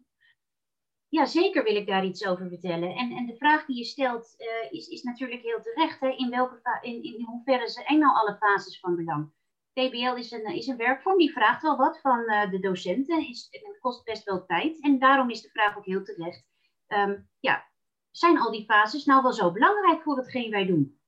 [1.09, 2.95] Ja, zeker wil ik daar iets over vertellen.
[2.95, 5.99] En, en de vraag die je stelt uh, is, is natuurlijk heel terecht.
[5.99, 6.09] Hè?
[6.09, 9.31] In, welke in, in hoeverre zijn nou alle fases van belang?
[9.73, 13.27] TBL is een, is een werkvorm die vraagt wel wat van uh, de docenten.
[13.27, 14.81] Is, het kost best wel tijd.
[14.81, 16.45] En daarom is de vraag ook heel terecht.
[16.87, 17.65] Um, ja,
[18.11, 20.99] zijn al die fases nou wel zo belangrijk voor hetgeen wij doen?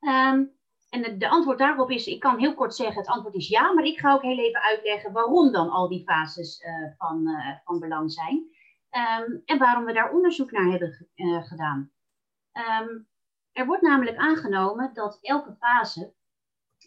[0.00, 0.54] Um,
[0.90, 3.84] en de, antwoord daarop is, ik kan heel kort zeggen, het antwoord is ja, maar
[3.84, 7.78] ik ga ook heel even uitleggen waarom dan al die fases uh, van, uh, van
[7.78, 8.36] belang zijn.
[8.90, 11.08] Um, en waarom we daar onderzoek naar hebben
[11.44, 11.90] gedaan.
[13.52, 16.14] er wordt namelijk aangenomen dat elke fase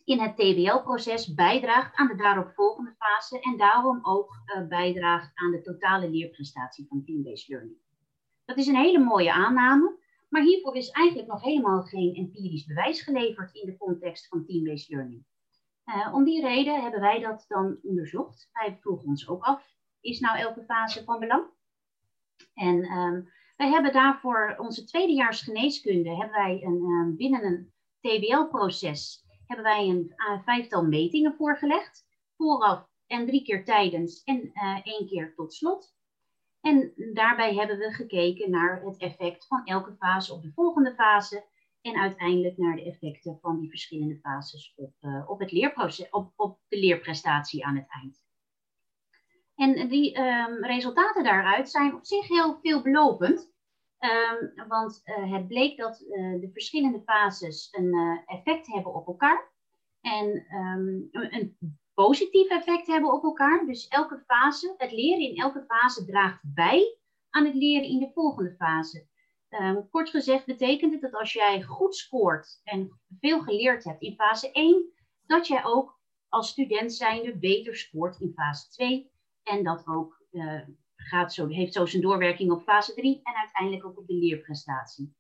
[0.05, 5.61] in het TBL-proces bijdraagt aan de daaropvolgende fase en daarom ook uh, bijdraagt aan de
[5.61, 7.77] totale leerprestatie van team-based learning.
[8.45, 9.97] Dat is een hele mooie aanname,
[10.29, 14.89] maar hiervoor is eigenlijk nog helemaal geen empirisch bewijs geleverd in de context van team-based
[14.89, 15.25] learning.
[15.85, 18.49] Uh, om die reden hebben wij dat dan onderzocht.
[18.51, 21.43] Wij vroegen ons ook af, is nou elke fase van belang?
[22.53, 29.27] En um, wij hebben daarvoor onze tweedejaars geneeskunde, hebben wij een, um, binnen een TBL-proces
[29.49, 32.07] hebben wij een vijftal metingen voorgelegd.
[32.37, 34.51] Vooraf en drie keer tijdens en
[34.83, 35.93] één keer tot slot.
[36.61, 41.45] En daarbij hebben we gekeken naar het effect van elke fase op de volgende fase.
[41.81, 44.93] En uiteindelijk naar de effecten van die verschillende fases op,
[45.27, 48.27] op, het leerproces, op, op de leerprestatie aan het eind.
[49.55, 53.48] En die um, resultaten daaruit zijn op zich heel veelbelovend.
[53.99, 59.07] Um, want uh, het bleek dat uh, de verschillende fases een uh, effect hebben op
[59.07, 59.51] elkaar.
[60.01, 61.57] En um, een
[61.93, 63.65] positief effect hebben op elkaar.
[63.65, 66.97] Dus elke fase, het leren in elke fase draagt bij
[67.29, 69.07] aan het leren in de volgende fase.
[69.89, 74.51] kort gezegd betekent het dat als jij goed scoort en veel geleerd hebt in fase
[74.51, 74.93] 1,
[75.25, 79.11] dat jij ook als student zijnde beter scoort in fase 2
[79.43, 80.25] en dat ook
[81.09, 85.15] gaat zo, heeft zo zijn doorwerking op fase 3 en uiteindelijk ook op de leerprestatie.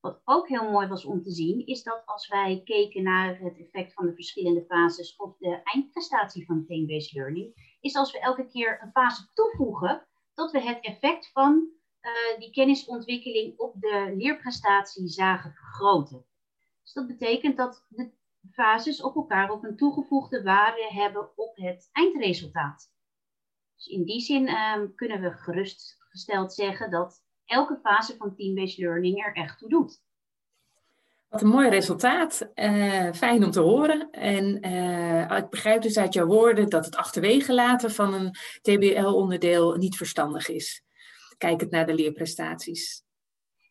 [0.00, 3.58] Wat ook heel mooi was om te zien, is dat als wij keken naar het
[3.58, 8.46] effect van de verschillende fases op de eindprestatie van team-based learning, is als we elke
[8.46, 11.68] keer een fase toevoegen, dat we het effect van
[12.02, 16.26] uh, die kennisontwikkeling op de leerprestatie zagen vergroten.
[16.82, 18.10] Dus dat betekent dat de
[18.52, 22.96] fases op elkaar ook een toegevoegde waarde hebben op het eindresultaat.
[23.78, 29.24] Dus in die zin um, kunnen we gerustgesteld zeggen dat elke fase van team-based learning
[29.24, 30.02] er echt toe doet.
[31.28, 32.50] Wat een mooi resultaat.
[32.54, 34.10] Uh, fijn om te horen.
[34.10, 39.76] En uh, ik begrijp dus uit jouw woorden dat het achterwege laten van een TBL-onderdeel
[39.76, 40.82] niet verstandig is.
[41.36, 43.06] Kijkend naar de leerprestaties.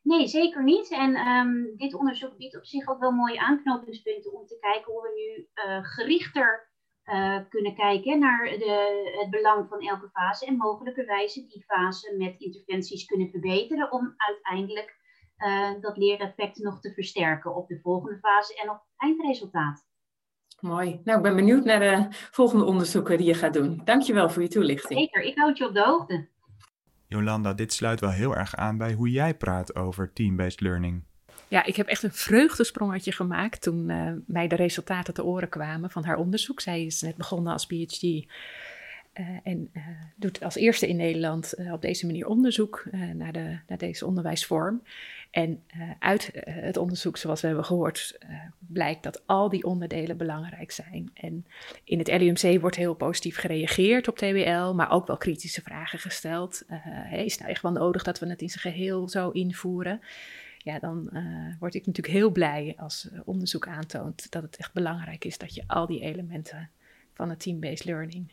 [0.02, 0.92] Nee, zeker niet.
[0.92, 5.02] En um, dit onderzoek biedt op zich ook wel mooie aanknopingspunten om te kijken hoe
[5.02, 6.67] we nu uh, gerichter
[7.08, 12.36] uh, kunnen kijken naar de, het belang van elke fase en mogelijkerwijze die fase met
[12.38, 14.96] interventies kunnen verbeteren om uiteindelijk
[15.38, 19.86] uh, dat leereffect nog te versterken op de volgende fase en op het eindresultaat.
[20.60, 21.02] Mooi.
[21.04, 23.82] Nou, ik ben benieuwd naar de volgende onderzoeken die je gaat doen.
[23.84, 25.00] Dankjewel voor je toelichting.
[25.00, 26.28] Zeker, ik houd je op de hoogte.
[27.08, 31.04] Jolanda, dit sluit wel heel erg aan bij hoe jij praat over team-based learning.
[31.48, 35.90] Ja, ik heb echt een vreugdesprongetje gemaakt toen uh, mij de resultaten te oren kwamen
[35.90, 36.62] van haar onderzoek.
[36.62, 38.26] Zij is net begonnen als PhD uh,
[39.44, 39.84] en uh,
[40.16, 42.84] doet als eerste in Nederland op deze manier onderzoek
[43.14, 44.84] naar, de, naar deze onderwijsvorm.
[45.32, 45.64] En
[46.00, 48.18] uit het onderzoek, zoals we hebben gehoord,
[48.60, 51.12] blijkt dat al die onderdelen belangrijk zijn.
[51.14, 51.46] En
[51.84, 56.64] in het LUMC wordt heel positief gereageerd op TBL, maar ook wel kritische vragen gesteld.
[57.12, 60.02] Is het nou echt wel nodig dat we het in zijn geheel zo invoeren?
[60.68, 64.74] Ja, dan uh, word ik natuurlijk heel blij als uh, onderzoek aantoont dat het echt
[64.74, 66.70] belangrijk is dat je al die elementen
[67.14, 68.32] van het team-based learning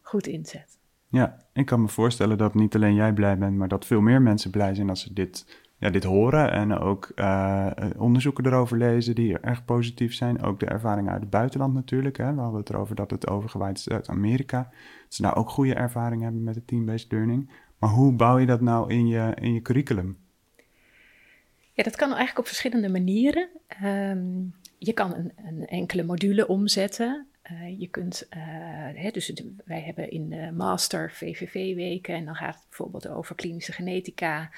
[0.00, 0.78] goed inzet.
[1.08, 4.22] Ja, ik kan me voorstellen dat niet alleen jij blij bent, maar dat veel meer
[4.22, 9.14] mensen blij zijn als ze dit, ja, dit horen en ook uh, onderzoeken erover lezen
[9.14, 10.42] die erg positief zijn.
[10.42, 12.16] Ook de ervaringen uit het buitenland natuurlijk.
[12.16, 12.34] Hè.
[12.34, 14.62] We hadden het erover dat het overgewaaid is uit Amerika.
[15.02, 17.50] Dat ze daar ook goede ervaringen hebben met het team-based learning.
[17.78, 20.16] Maar hoe bouw je dat nou in je, in je curriculum?
[21.76, 23.48] Ja, dat kan eigenlijk op verschillende manieren.
[23.84, 27.26] Um, je kan een, een, enkele module omzetten.
[27.52, 28.42] Uh, je kunt, uh,
[28.94, 29.32] hè, dus
[29.64, 34.50] wij hebben in de master VVV-weken en dan gaat het bijvoorbeeld over klinische genetica.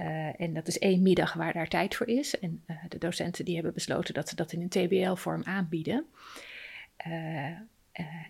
[0.00, 2.38] Uh, en dat is één middag waar daar tijd voor is.
[2.38, 6.06] En de docenten die hebben besloten dat ze dat in een TBL-vorm aanbieden.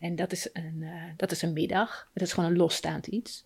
[0.00, 0.84] en dat is, een,
[1.16, 2.10] dat is een middag.
[2.12, 3.44] Dat is gewoon een losstaand iets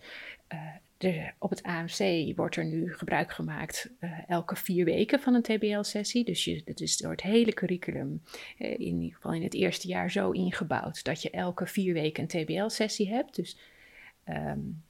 [1.39, 6.25] op het AMC wordt er nu gebruik gemaakt uh, elke vier weken van een TBL-sessie.
[6.25, 8.23] Dus je, dat is door het hele curriculum,
[8.59, 12.23] uh, in ieder geval in het eerste jaar, zo ingebouwd dat je elke vier weken
[12.23, 13.37] een TBL-sessie hebt.
[13.37, 13.59] Dus
[14.29, 14.83] um,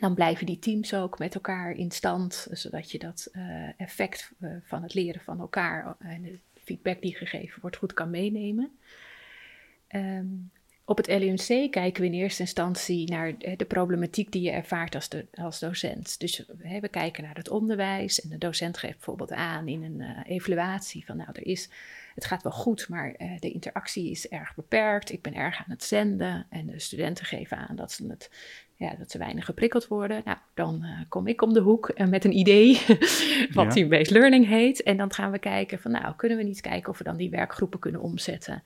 [0.00, 4.82] dan blijven die teams ook met elkaar in stand, zodat je dat uh, effect van
[4.82, 8.78] het leren van elkaar en de feedback die gegeven wordt goed kan meenemen.
[9.88, 10.50] Um,
[10.88, 15.08] op het LUMC kijken we in eerste instantie naar de problematiek die je ervaart als,
[15.08, 16.20] de, als docent.
[16.20, 16.44] Dus
[16.80, 21.04] we kijken naar het onderwijs en de docent geeft bijvoorbeeld aan in een uh, evaluatie
[21.04, 21.68] van nou, er is,
[22.14, 25.12] het gaat wel goed, maar de interactie is erg beperkt.
[25.12, 28.30] Ik ben erg aan het zenden en de studenten geven aan dat ze het
[28.78, 30.22] ja, dat ze weinig geprikkeld worden.
[30.24, 32.80] Nou, dan uh, kom ik om de hoek uh, met een idee
[33.54, 33.70] wat ja.
[33.70, 34.82] team-based learning heet.
[34.82, 37.30] En dan gaan we kijken van, nou, kunnen we niet kijken of we dan die
[37.30, 38.62] werkgroepen kunnen omzetten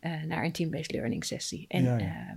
[0.00, 1.64] uh, naar een team-based learning sessie.
[1.68, 2.36] En ja, ja.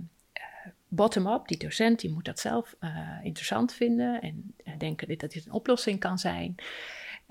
[0.88, 2.76] bottom-up, die docent, die moet dat zelf
[3.22, 6.54] interessant vinden en denken dat dit een oplossing kan zijn.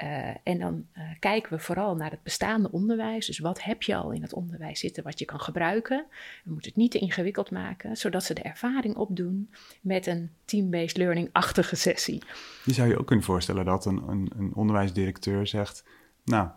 [0.03, 3.25] Uh, en dan uh, kijken we vooral naar het bestaande onderwijs.
[3.25, 6.05] Dus wat heb je al in het onderwijs zitten wat je kan gebruiken?
[6.43, 9.49] We moeten het niet te ingewikkeld maken, zodat ze de ervaring opdoen
[9.81, 12.23] met een team-based learning-achtige sessie.
[12.65, 15.83] Je zou je ook kunnen voorstellen dat een, een, een onderwijsdirecteur zegt:
[16.23, 16.49] Nou,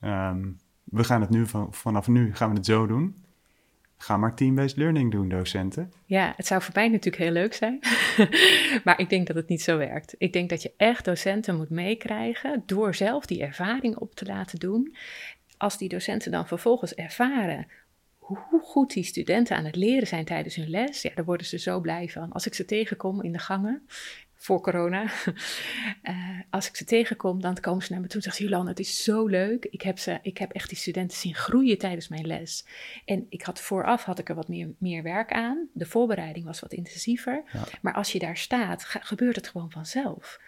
[0.00, 3.16] um, we gaan het nu van, vanaf nu gaan we het zo doen.
[3.98, 5.92] Ga maar team-based learning doen, docenten.
[6.04, 7.78] Ja, het zou voor mij natuurlijk heel leuk zijn.
[8.84, 10.14] maar ik denk dat het niet zo werkt.
[10.18, 14.58] Ik denk dat je echt docenten moet meekrijgen door zelf die ervaring op te laten
[14.58, 14.96] doen.
[15.56, 17.66] Als die docenten dan vervolgens ervaren
[18.26, 21.58] hoe goed die studenten aan het leren zijn tijdens hun les, ja, daar worden ze
[21.58, 22.32] zo blij van.
[22.32, 23.86] Als ik ze tegenkom in de gangen,
[24.46, 25.10] voor corona.
[26.02, 29.02] Uh, als ik ze tegenkom, dan komen ze naar me toe en zeggen het is
[29.02, 29.64] zo leuk.
[29.64, 32.66] Ik heb, ze, ik heb echt die studenten zien groeien tijdens mijn les.
[33.04, 35.68] En ik had vooraf had ik er wat meer, meer werk aan.
[35.72, 37.42] De voorbereiding was wat intensiever.
[37.82, 40.40] Maar als je daar staat, gebeurt het gewoon vanzelf.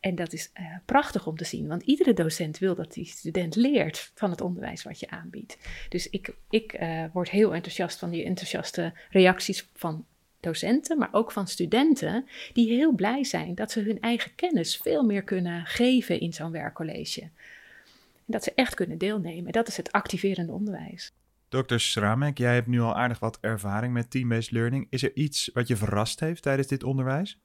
[0.00, 3.56] En dat is uh, prachtig om te zien, want iedere docent wil dat die student
[3.56, 5.58] leert van het onderwijs wat je aanbiedt.
[5.88, 10.06] Dus ik, ik uh, word heel enthousiast van die enthousiaste reacties van
[10.44, 15.02] docenten, maar ook van studenten, die heel blij zijn dat ze hun eigen kennis veel
[15.02, 17.20] meer kunnen geven in zo'n werkcollege.
[17.20, 19.52] En dat ze echt kunnen deelnemen.
[19.52, 21.12] Dat is het activerende onderwijs.
[21.48, 21.78] Dr.
[21.78, 24.86] Schramek, jij hebt nu al aardig wat ervaring met team-based learning.
[24.90, 27.38] Is er iets wat je verrast heeft tijdens dit onderwijs?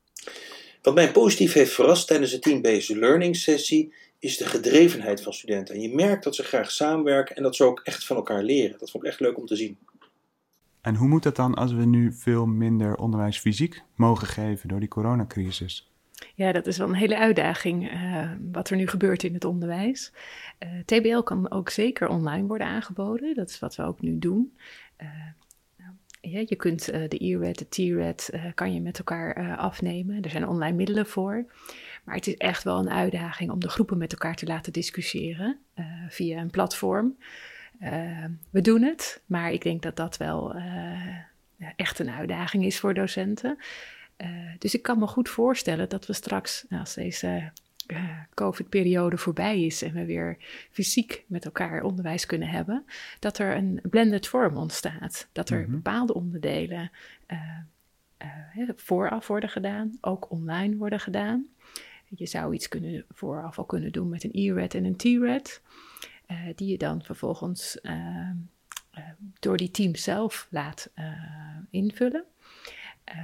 [0.82, 5.76] Wat mij positief heeft verrast tijdens de team-based learning sessie is de gedrevenheid van studenten.
[5.76, 8.80] En je merkt dat ze graag samenwerken en dat ze ook echt van elkaar leren.
[8.80, 9.78] Dat vond ik echt leuk om te zien.
[10.82, 14.80] En hoe moet dat dan als we nu veel minder onderwijs fysiek mogen geven door
[14.80, 15.90] die coronacrisis?
[16.36, 20.14] Ja, dat is wel een hele uitdaging uh, wat er nu gebeurt in het onderwijs.
[20.58, 23.36] Eh, TBL kan ook zeker online worden aangeboden.
[23.36, 24.58] Dat is wat we ook nu doen.
[25.02, 25.08] Uh,
[26.22, 30.22] ja, je kunt de E-Red, de T-Red, kan je met elkaar afnemen.
[30.22, 31.46] Er zijn online middelen voor.
[32.04, 35.58] Maar het is echt wel een uitdaging om de groepen met elkaar te laten discussiëren
[36.10, 37.18] via een platform.
[37.82, 41.16] Uh, we doen het, maar ik denk dat dat wel uh,
[41.76, 43.58] echt een uitdaging is voor docenten.
[44.18, 47.52] Uh, dus ik kan me goed voorstellen dat we straks, nou, als deze
[48.34, 50.38] COVID-periode voorbij is en we weer
[50.72, 52.86] fysiek met elkaar onderwijs kunnen hebben,
[53.20, 55.28] dat er een blended vorm ontstaat.
[55.32, 55.74] Dat er mm -hmm.
[55.74, 56.92] bepaalde onderdelen
[58.76, 61.48] vooraf worden gedaan, ook online worden gedaan.
[62.08, 65.62] Je zou iets kunnen, vooraf al kunnen doen met een E-Red en een T-Red.
[66.32, 67.92] Uh, die je dan vervolgens uh,
[68.98, 69.04] uh,
[69.40, 70.90] door die team zelf laat
[71.70, 72.26] invullen.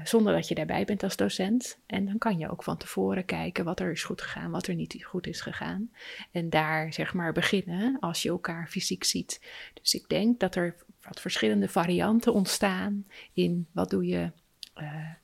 [0.04, 1.80] zonder dat je daarbij bent als docent.
[1.86, 4.76] En dan kan je ook van tevoren kijken wat er is goed gegaan, wat er
[4.76, 5.92] niet goed is gegaan.
[6.32, 9.42] En daar zeg maar beginnen als je elkaar fysiek ziet.
[9.82, 14.32] Dus ik denk dat er wat verschillende varianten ontstaan in wat doe je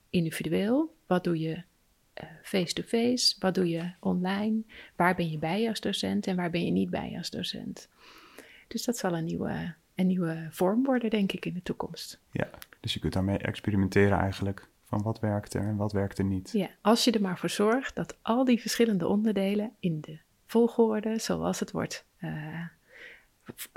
[0.10, 1.63] individueel, wat doe je
[2.41, 3.36] face-to-face?
[3.39, 4.62] Wat doe je online?
[4.95, 7.89] Waar ben je bij als docent en waar ben je niet bij als docent?
[8.67, 12.19] Dus dat zal een nieuwe, een nieuwe vorm worden, denk ik, in de toekomst.
[12.32, 14.69] Ja, dus je kunt daarmee experimenteren eigenlijk.
[14.84, 16.52] Van wat werkt er en wat werkt er niet.
[16.52, 21.19] Ja, als je er maar voor zorgt dat al die verschillende onderdelen in de volgorde,
[21.19, 22.65] zoals het wordt, uh,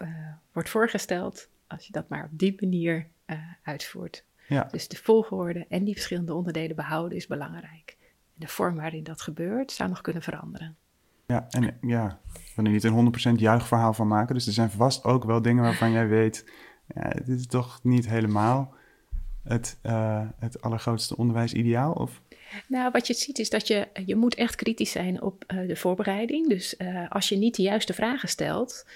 [0.03, 0.09] uh,
[0.53, 4.25] wordt voorgesteld, als je dat maar op die manier uh, uitvoert.
[4.49, 4.69] Ja.
[4.71, 7.97] Dus de volgorde en die verschillende onderdelen behouden is belangrijk
[8.35, 10.77] de vorm waarin dat gebeurt zou nog kunnen veranderen.
[11.27, 12.19] Ja, en ja,
[12.57, 14.35] we er niet een 100% juichverhaal van maken.
[14.35, 16.51] Dus er zijn vast ook wel dingen waarvan jij weet,
[17.25, 18.75] dit is toch niet helemaal
[19.45, 21.93] het, uh, het allergrootste onderwijsideaal?
[21.93, 22.21] Of?
[22.69, 25.77] Nou, wat je ziet is dat je, je moet echt kritisch zijn op uh, de
[25.77, 26.49] voorbereiding.
[26.49, 28.87] Dus uh, als je niet de juiste vragen stelt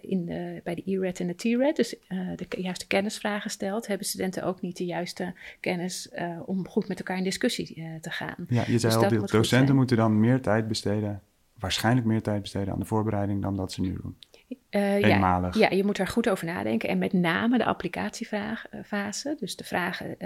[0.00, 1.96] in de, bij de E-Red en de T-Red, dus
[2.36, 6.08] de juiste kennisvragen stelt, hebben studenten ook niet de juiste kennis
[6.44, 8.46] om goed met elkaar in discussie te gaan.
[8.48, 11.22] Ja, je zei dus al, docenten moeten dan meer tijd besteden,
[11.58, 14.16] waarschijnlijk meer tijd besteden aan de voorbereiding dan dat ze nu doen.
[14.48, 16.88] Uh, ja, ja, je moet daar goed over nadenken.
[16.88, 20.18] En met name de applicatiefase, dus de vragen, uh,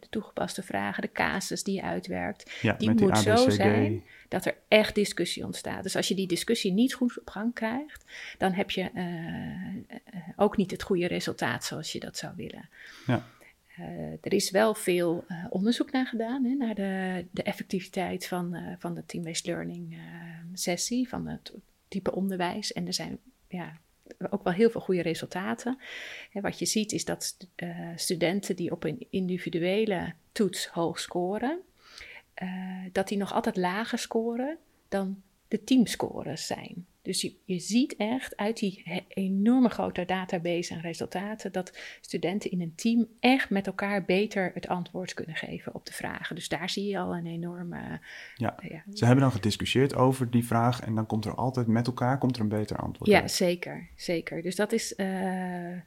[0.00, 4.44] de toegepaste vragen, de casus die je uitwerkt, ja, die, die moet zo zijn dat
[4.44, 5.82] er echt discussie ontstaat.
[5.82, 8.04] Dus als je die discussie niet goed op gang krijgt,
[8.38, 12.68] dan heb je uh, ook niet het goede resultaat zoals je dat zou willen.
[13.06, 13.26] Ja.
[14.20, 19.04] er is wel veel onderzoek naar gedaan, hè, naar de, de effectiviteit van, van de
[19.06, 19.96] team-based learning
[20.52, 21.52] sessie, van het
[21.88, 22.72] type onderwijs.
[22.72, 23.18] En er zijn
[23.52, 23.78] ja,
[24.30, 25.78] ook wel heel veel goede resultaten.
[26.32, 31.60] wat je ziet is dat uh, studenten die op een individuele toets hoog scoren,
[32.42, 36.86] uh, dat die nog altijd lager scoren dan de teamscores zijn.
[37.02, 42.60] Dus je, je ziet echt uit die enorme grote database en resultaten dat studenten in
[42.60, 46.34] een team echt met elkaar beter het antwoord kunnen geven op de vragen.
[46.34, 48.00] Dus daar zie je al een enorme.
[48.34, 48.82] Ja, uh, ja.
[48.94, 52.36] ze hebben dan gediscussieerd over die vraag en dan komt er altijd met elkaar komt
[52.36, 53.10] er een beter antwoord.
[53.10, 54.42] Ja, zeker, zeker.
[54.42, 55.06] Dus dat is uh,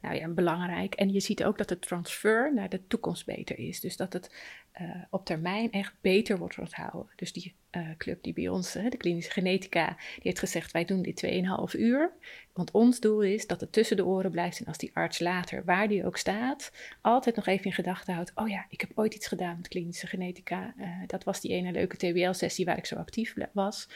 [0.02, 0.94] nou ja, belangrijk.
[0.94, 3.80] En je ziet ook dat de transfer naar de toekomst beter is.
[3.80, 4.34] Dus dat het
[4.80, 7.12] uh, op termijn echt beter wordt onthouden.
[7.16, 7.54] Dus die
[7.98, 12.12] club die bij ons, de klinische genetica, die heeft gezegd: wij doen die 2,5 uur.
[12.52, 15.64] Want ons doel is dat het tussen de oren blijft en als die arts later,
[15.64, 19.14] waar die ook staat, altijd nog even in gedachten houdt: oh ja, ik heb ooit
[19.14, 20.74] iets gedaan met klinische genetica.
[20.78, 23.88] Uh, dat was die ene leuke TBL-sessie waar ik zo actief was.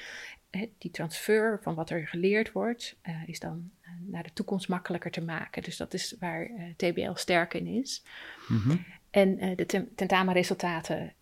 [0.78, 5.11] die transfer van wat er geleerd wordt, uh, is dan uh, naar de toekomst makkelijker
[5.11, 5.62] te maken.
[5.62, 8.02] Dus dat is waar TBL sterk in is.
[8.48, 8.84] Mm -hmm.
[9.11, 11.14] En de tentamenresultaten,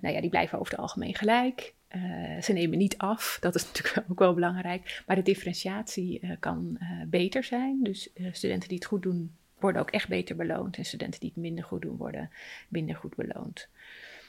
[0.00, 1.74] nou ja, die blijven over het algemeen gelijk.
[1.96, 5.02] Uh, ze nemen niet af, dat is natuurlijk ook wel belangrijk.
[5.06, 7.82] Maar de differentiatie uh, kan uh, beter zijn.
[7.82, 10.76] Dus studenten die het goed doen, worden ook echt beter beloond.
[10.76, 12.30] En studenten die het minder goed doen, worden
[12.68, 13.68] minder goed beloond.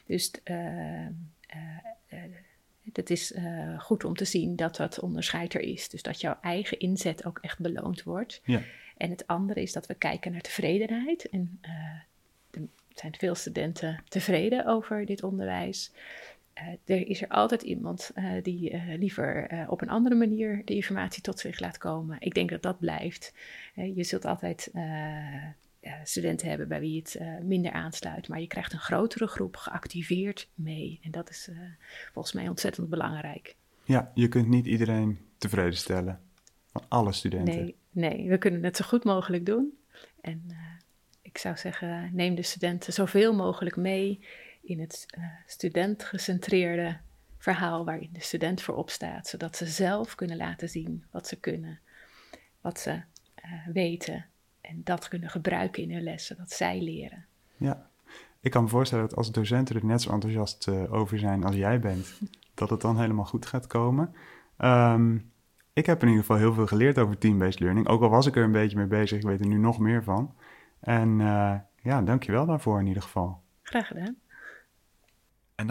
[0.05, 0.31] Dus
[2.93, 3.33] het is
[3.77, 5.89] goed om te zien dat dat onderscheid er is.
[5.89, 8.41] Dus dat jouw eigen inzet ook echt beloond wordt.
[8.43, 8.61] Ja.
[8.97, 11.29] En het andere is dat we kijken naar tevredenheid.
[11.29, 11.59] En
[12.51, 12.61] er
[12.93, 15.91] zijn veel studenten tevreden over dit onderwijs.
[16.57, 20.75] Uh, er is er altijd iemand uh, die uh, liever op een andere manier de
[20.75, 22.17] informatie tot zich laat komen.
[22.19, 23.33] Ik denk dat dat blijft.
[23.73, 24.71] je zult altijd
[26.03, 30.99] studenten hebben bij wie het minder aansluit, maar je krijgt een grotere groep geactiveerd mee.
[31.03, 31.49] En dat is
[32.13, 33.55] volgens mij ontzettend belangrijk.
[33.83, 36.19] Ja, je kunt niet iedereen tevreden stellen.
[36.71, 37.55] Van alle studenten.
[37.55, 39.77] Nee, nee, we kunnen het zo goed mogelijk doen.
[40.21, 40.43] En
[41.21, 44.19] ik zou zeggen, neem de studenten zoveel mogelijk mee
[44.61, 46.97] in het uh, studentgecentreerde
[47.37, 51.79] verhaal waarin de student voorop staat, zodat ze zelf kunnen laten zien wat ze kunnen,
[52.61, 54.25] wat ze uh, weten
[54.61, 57.25] en dat kunnen gebruiken in hun lessen, dat zij leren.
[57.57, 57.89] Ja,
[58.39, 61.55] ik kan me voorstellen dat als docenten er net zo enthousiast uh, over zijn als
[61.55, 62.19] jij bent,
[62.53, 64.15] dat het dan helemaal goed gaat komen.
[64.57, 65.31] Um,
[65.73, 68.35] ik heb in ieder geval heel veel geleerd over team-based learning, ook al was ik
[68.35, 70.35] er een beetje mee bezig, ik weet er nu nog meer van.
[70.79, 71.17] En
[71.83, 73.41] ja, dankjewel daarvoor in ieder geval.
[73.61, 74.15] Graag gedaan.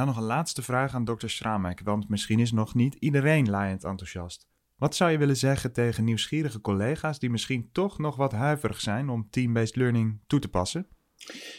[0.00, 3.84] Dan nog een laatste vraag aan dokter Schramek, want misschien is nog niet iedereen laaiend
[3.84, 4.46] enthousiast.
[4.78, 9.08] Wat zou je willen zeggen tegen nieuwsgierige collega's die misschien toch nog wat huiverig zijn
[9.08, 10.86] om team-based learning toe te passen?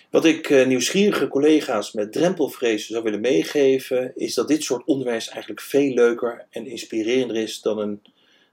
[0.09, 5.29] Wat ik uh, nieuwsgierige collega's met drempelvrees zou willen meegeven, is dat dit soort onderwijs
[5.29, 8.01] eigenlijk veel leuker en inspirerender is dan een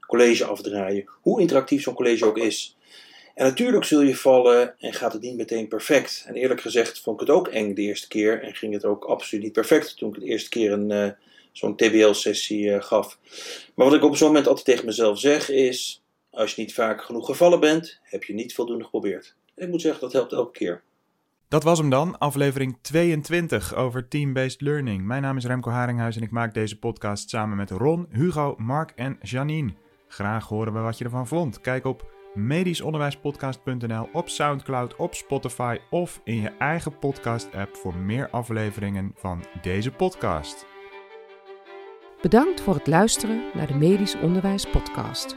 [0.07, 1.09] college afdraaien.
[1.21, 2.77] Hoe interactief zo'n college ook is.
[3.39, 6.23] En natuurlijk zul je vallen en gaat het niet meteen perfect.
[6.27, 9.03] En eerlijk gezegd vond ik het ook eng de eerste keer en ging het ook
[9.03, 11.09] absoluut niet perfect toen ik de eerste keer een, uh,
[11.51, 13.19] zo'n TBL-sessie uh, gaf.
[13.75, 17.01] Maar wat ik op zo'n moment altijd tegen mezelf zeg is: als je niet vaak
[17.01, 19.35] genoeg gevallen bent, heb je niet voldoende geprobeerd.
[19.55, 20.81] Ik moet zeggen, dat helpt elke keer.
[21.47, 25.05] Dat was hem dan, aflevering 22 over team-based learning.
[25.05, 28.91] Mijn naam is Remco Haringhuis en ik maak deze podcast samen met Ron, Hugo, Mark
[28.95, 29.73] en Janine.
[30.07, 31.61] Graag horen we wat je ervan vond.
[31.61, 39.11] Kijk op medischonderwijspodcast.nl, op Soundcloud, op Spotify of in je eigen podcast-app voor meer afleveringen
[39.15, 40.65] van deze podcast.
[42.21, 45.35] Bedankt voor het luisteren naar de Medisch Onderwijs Podcast.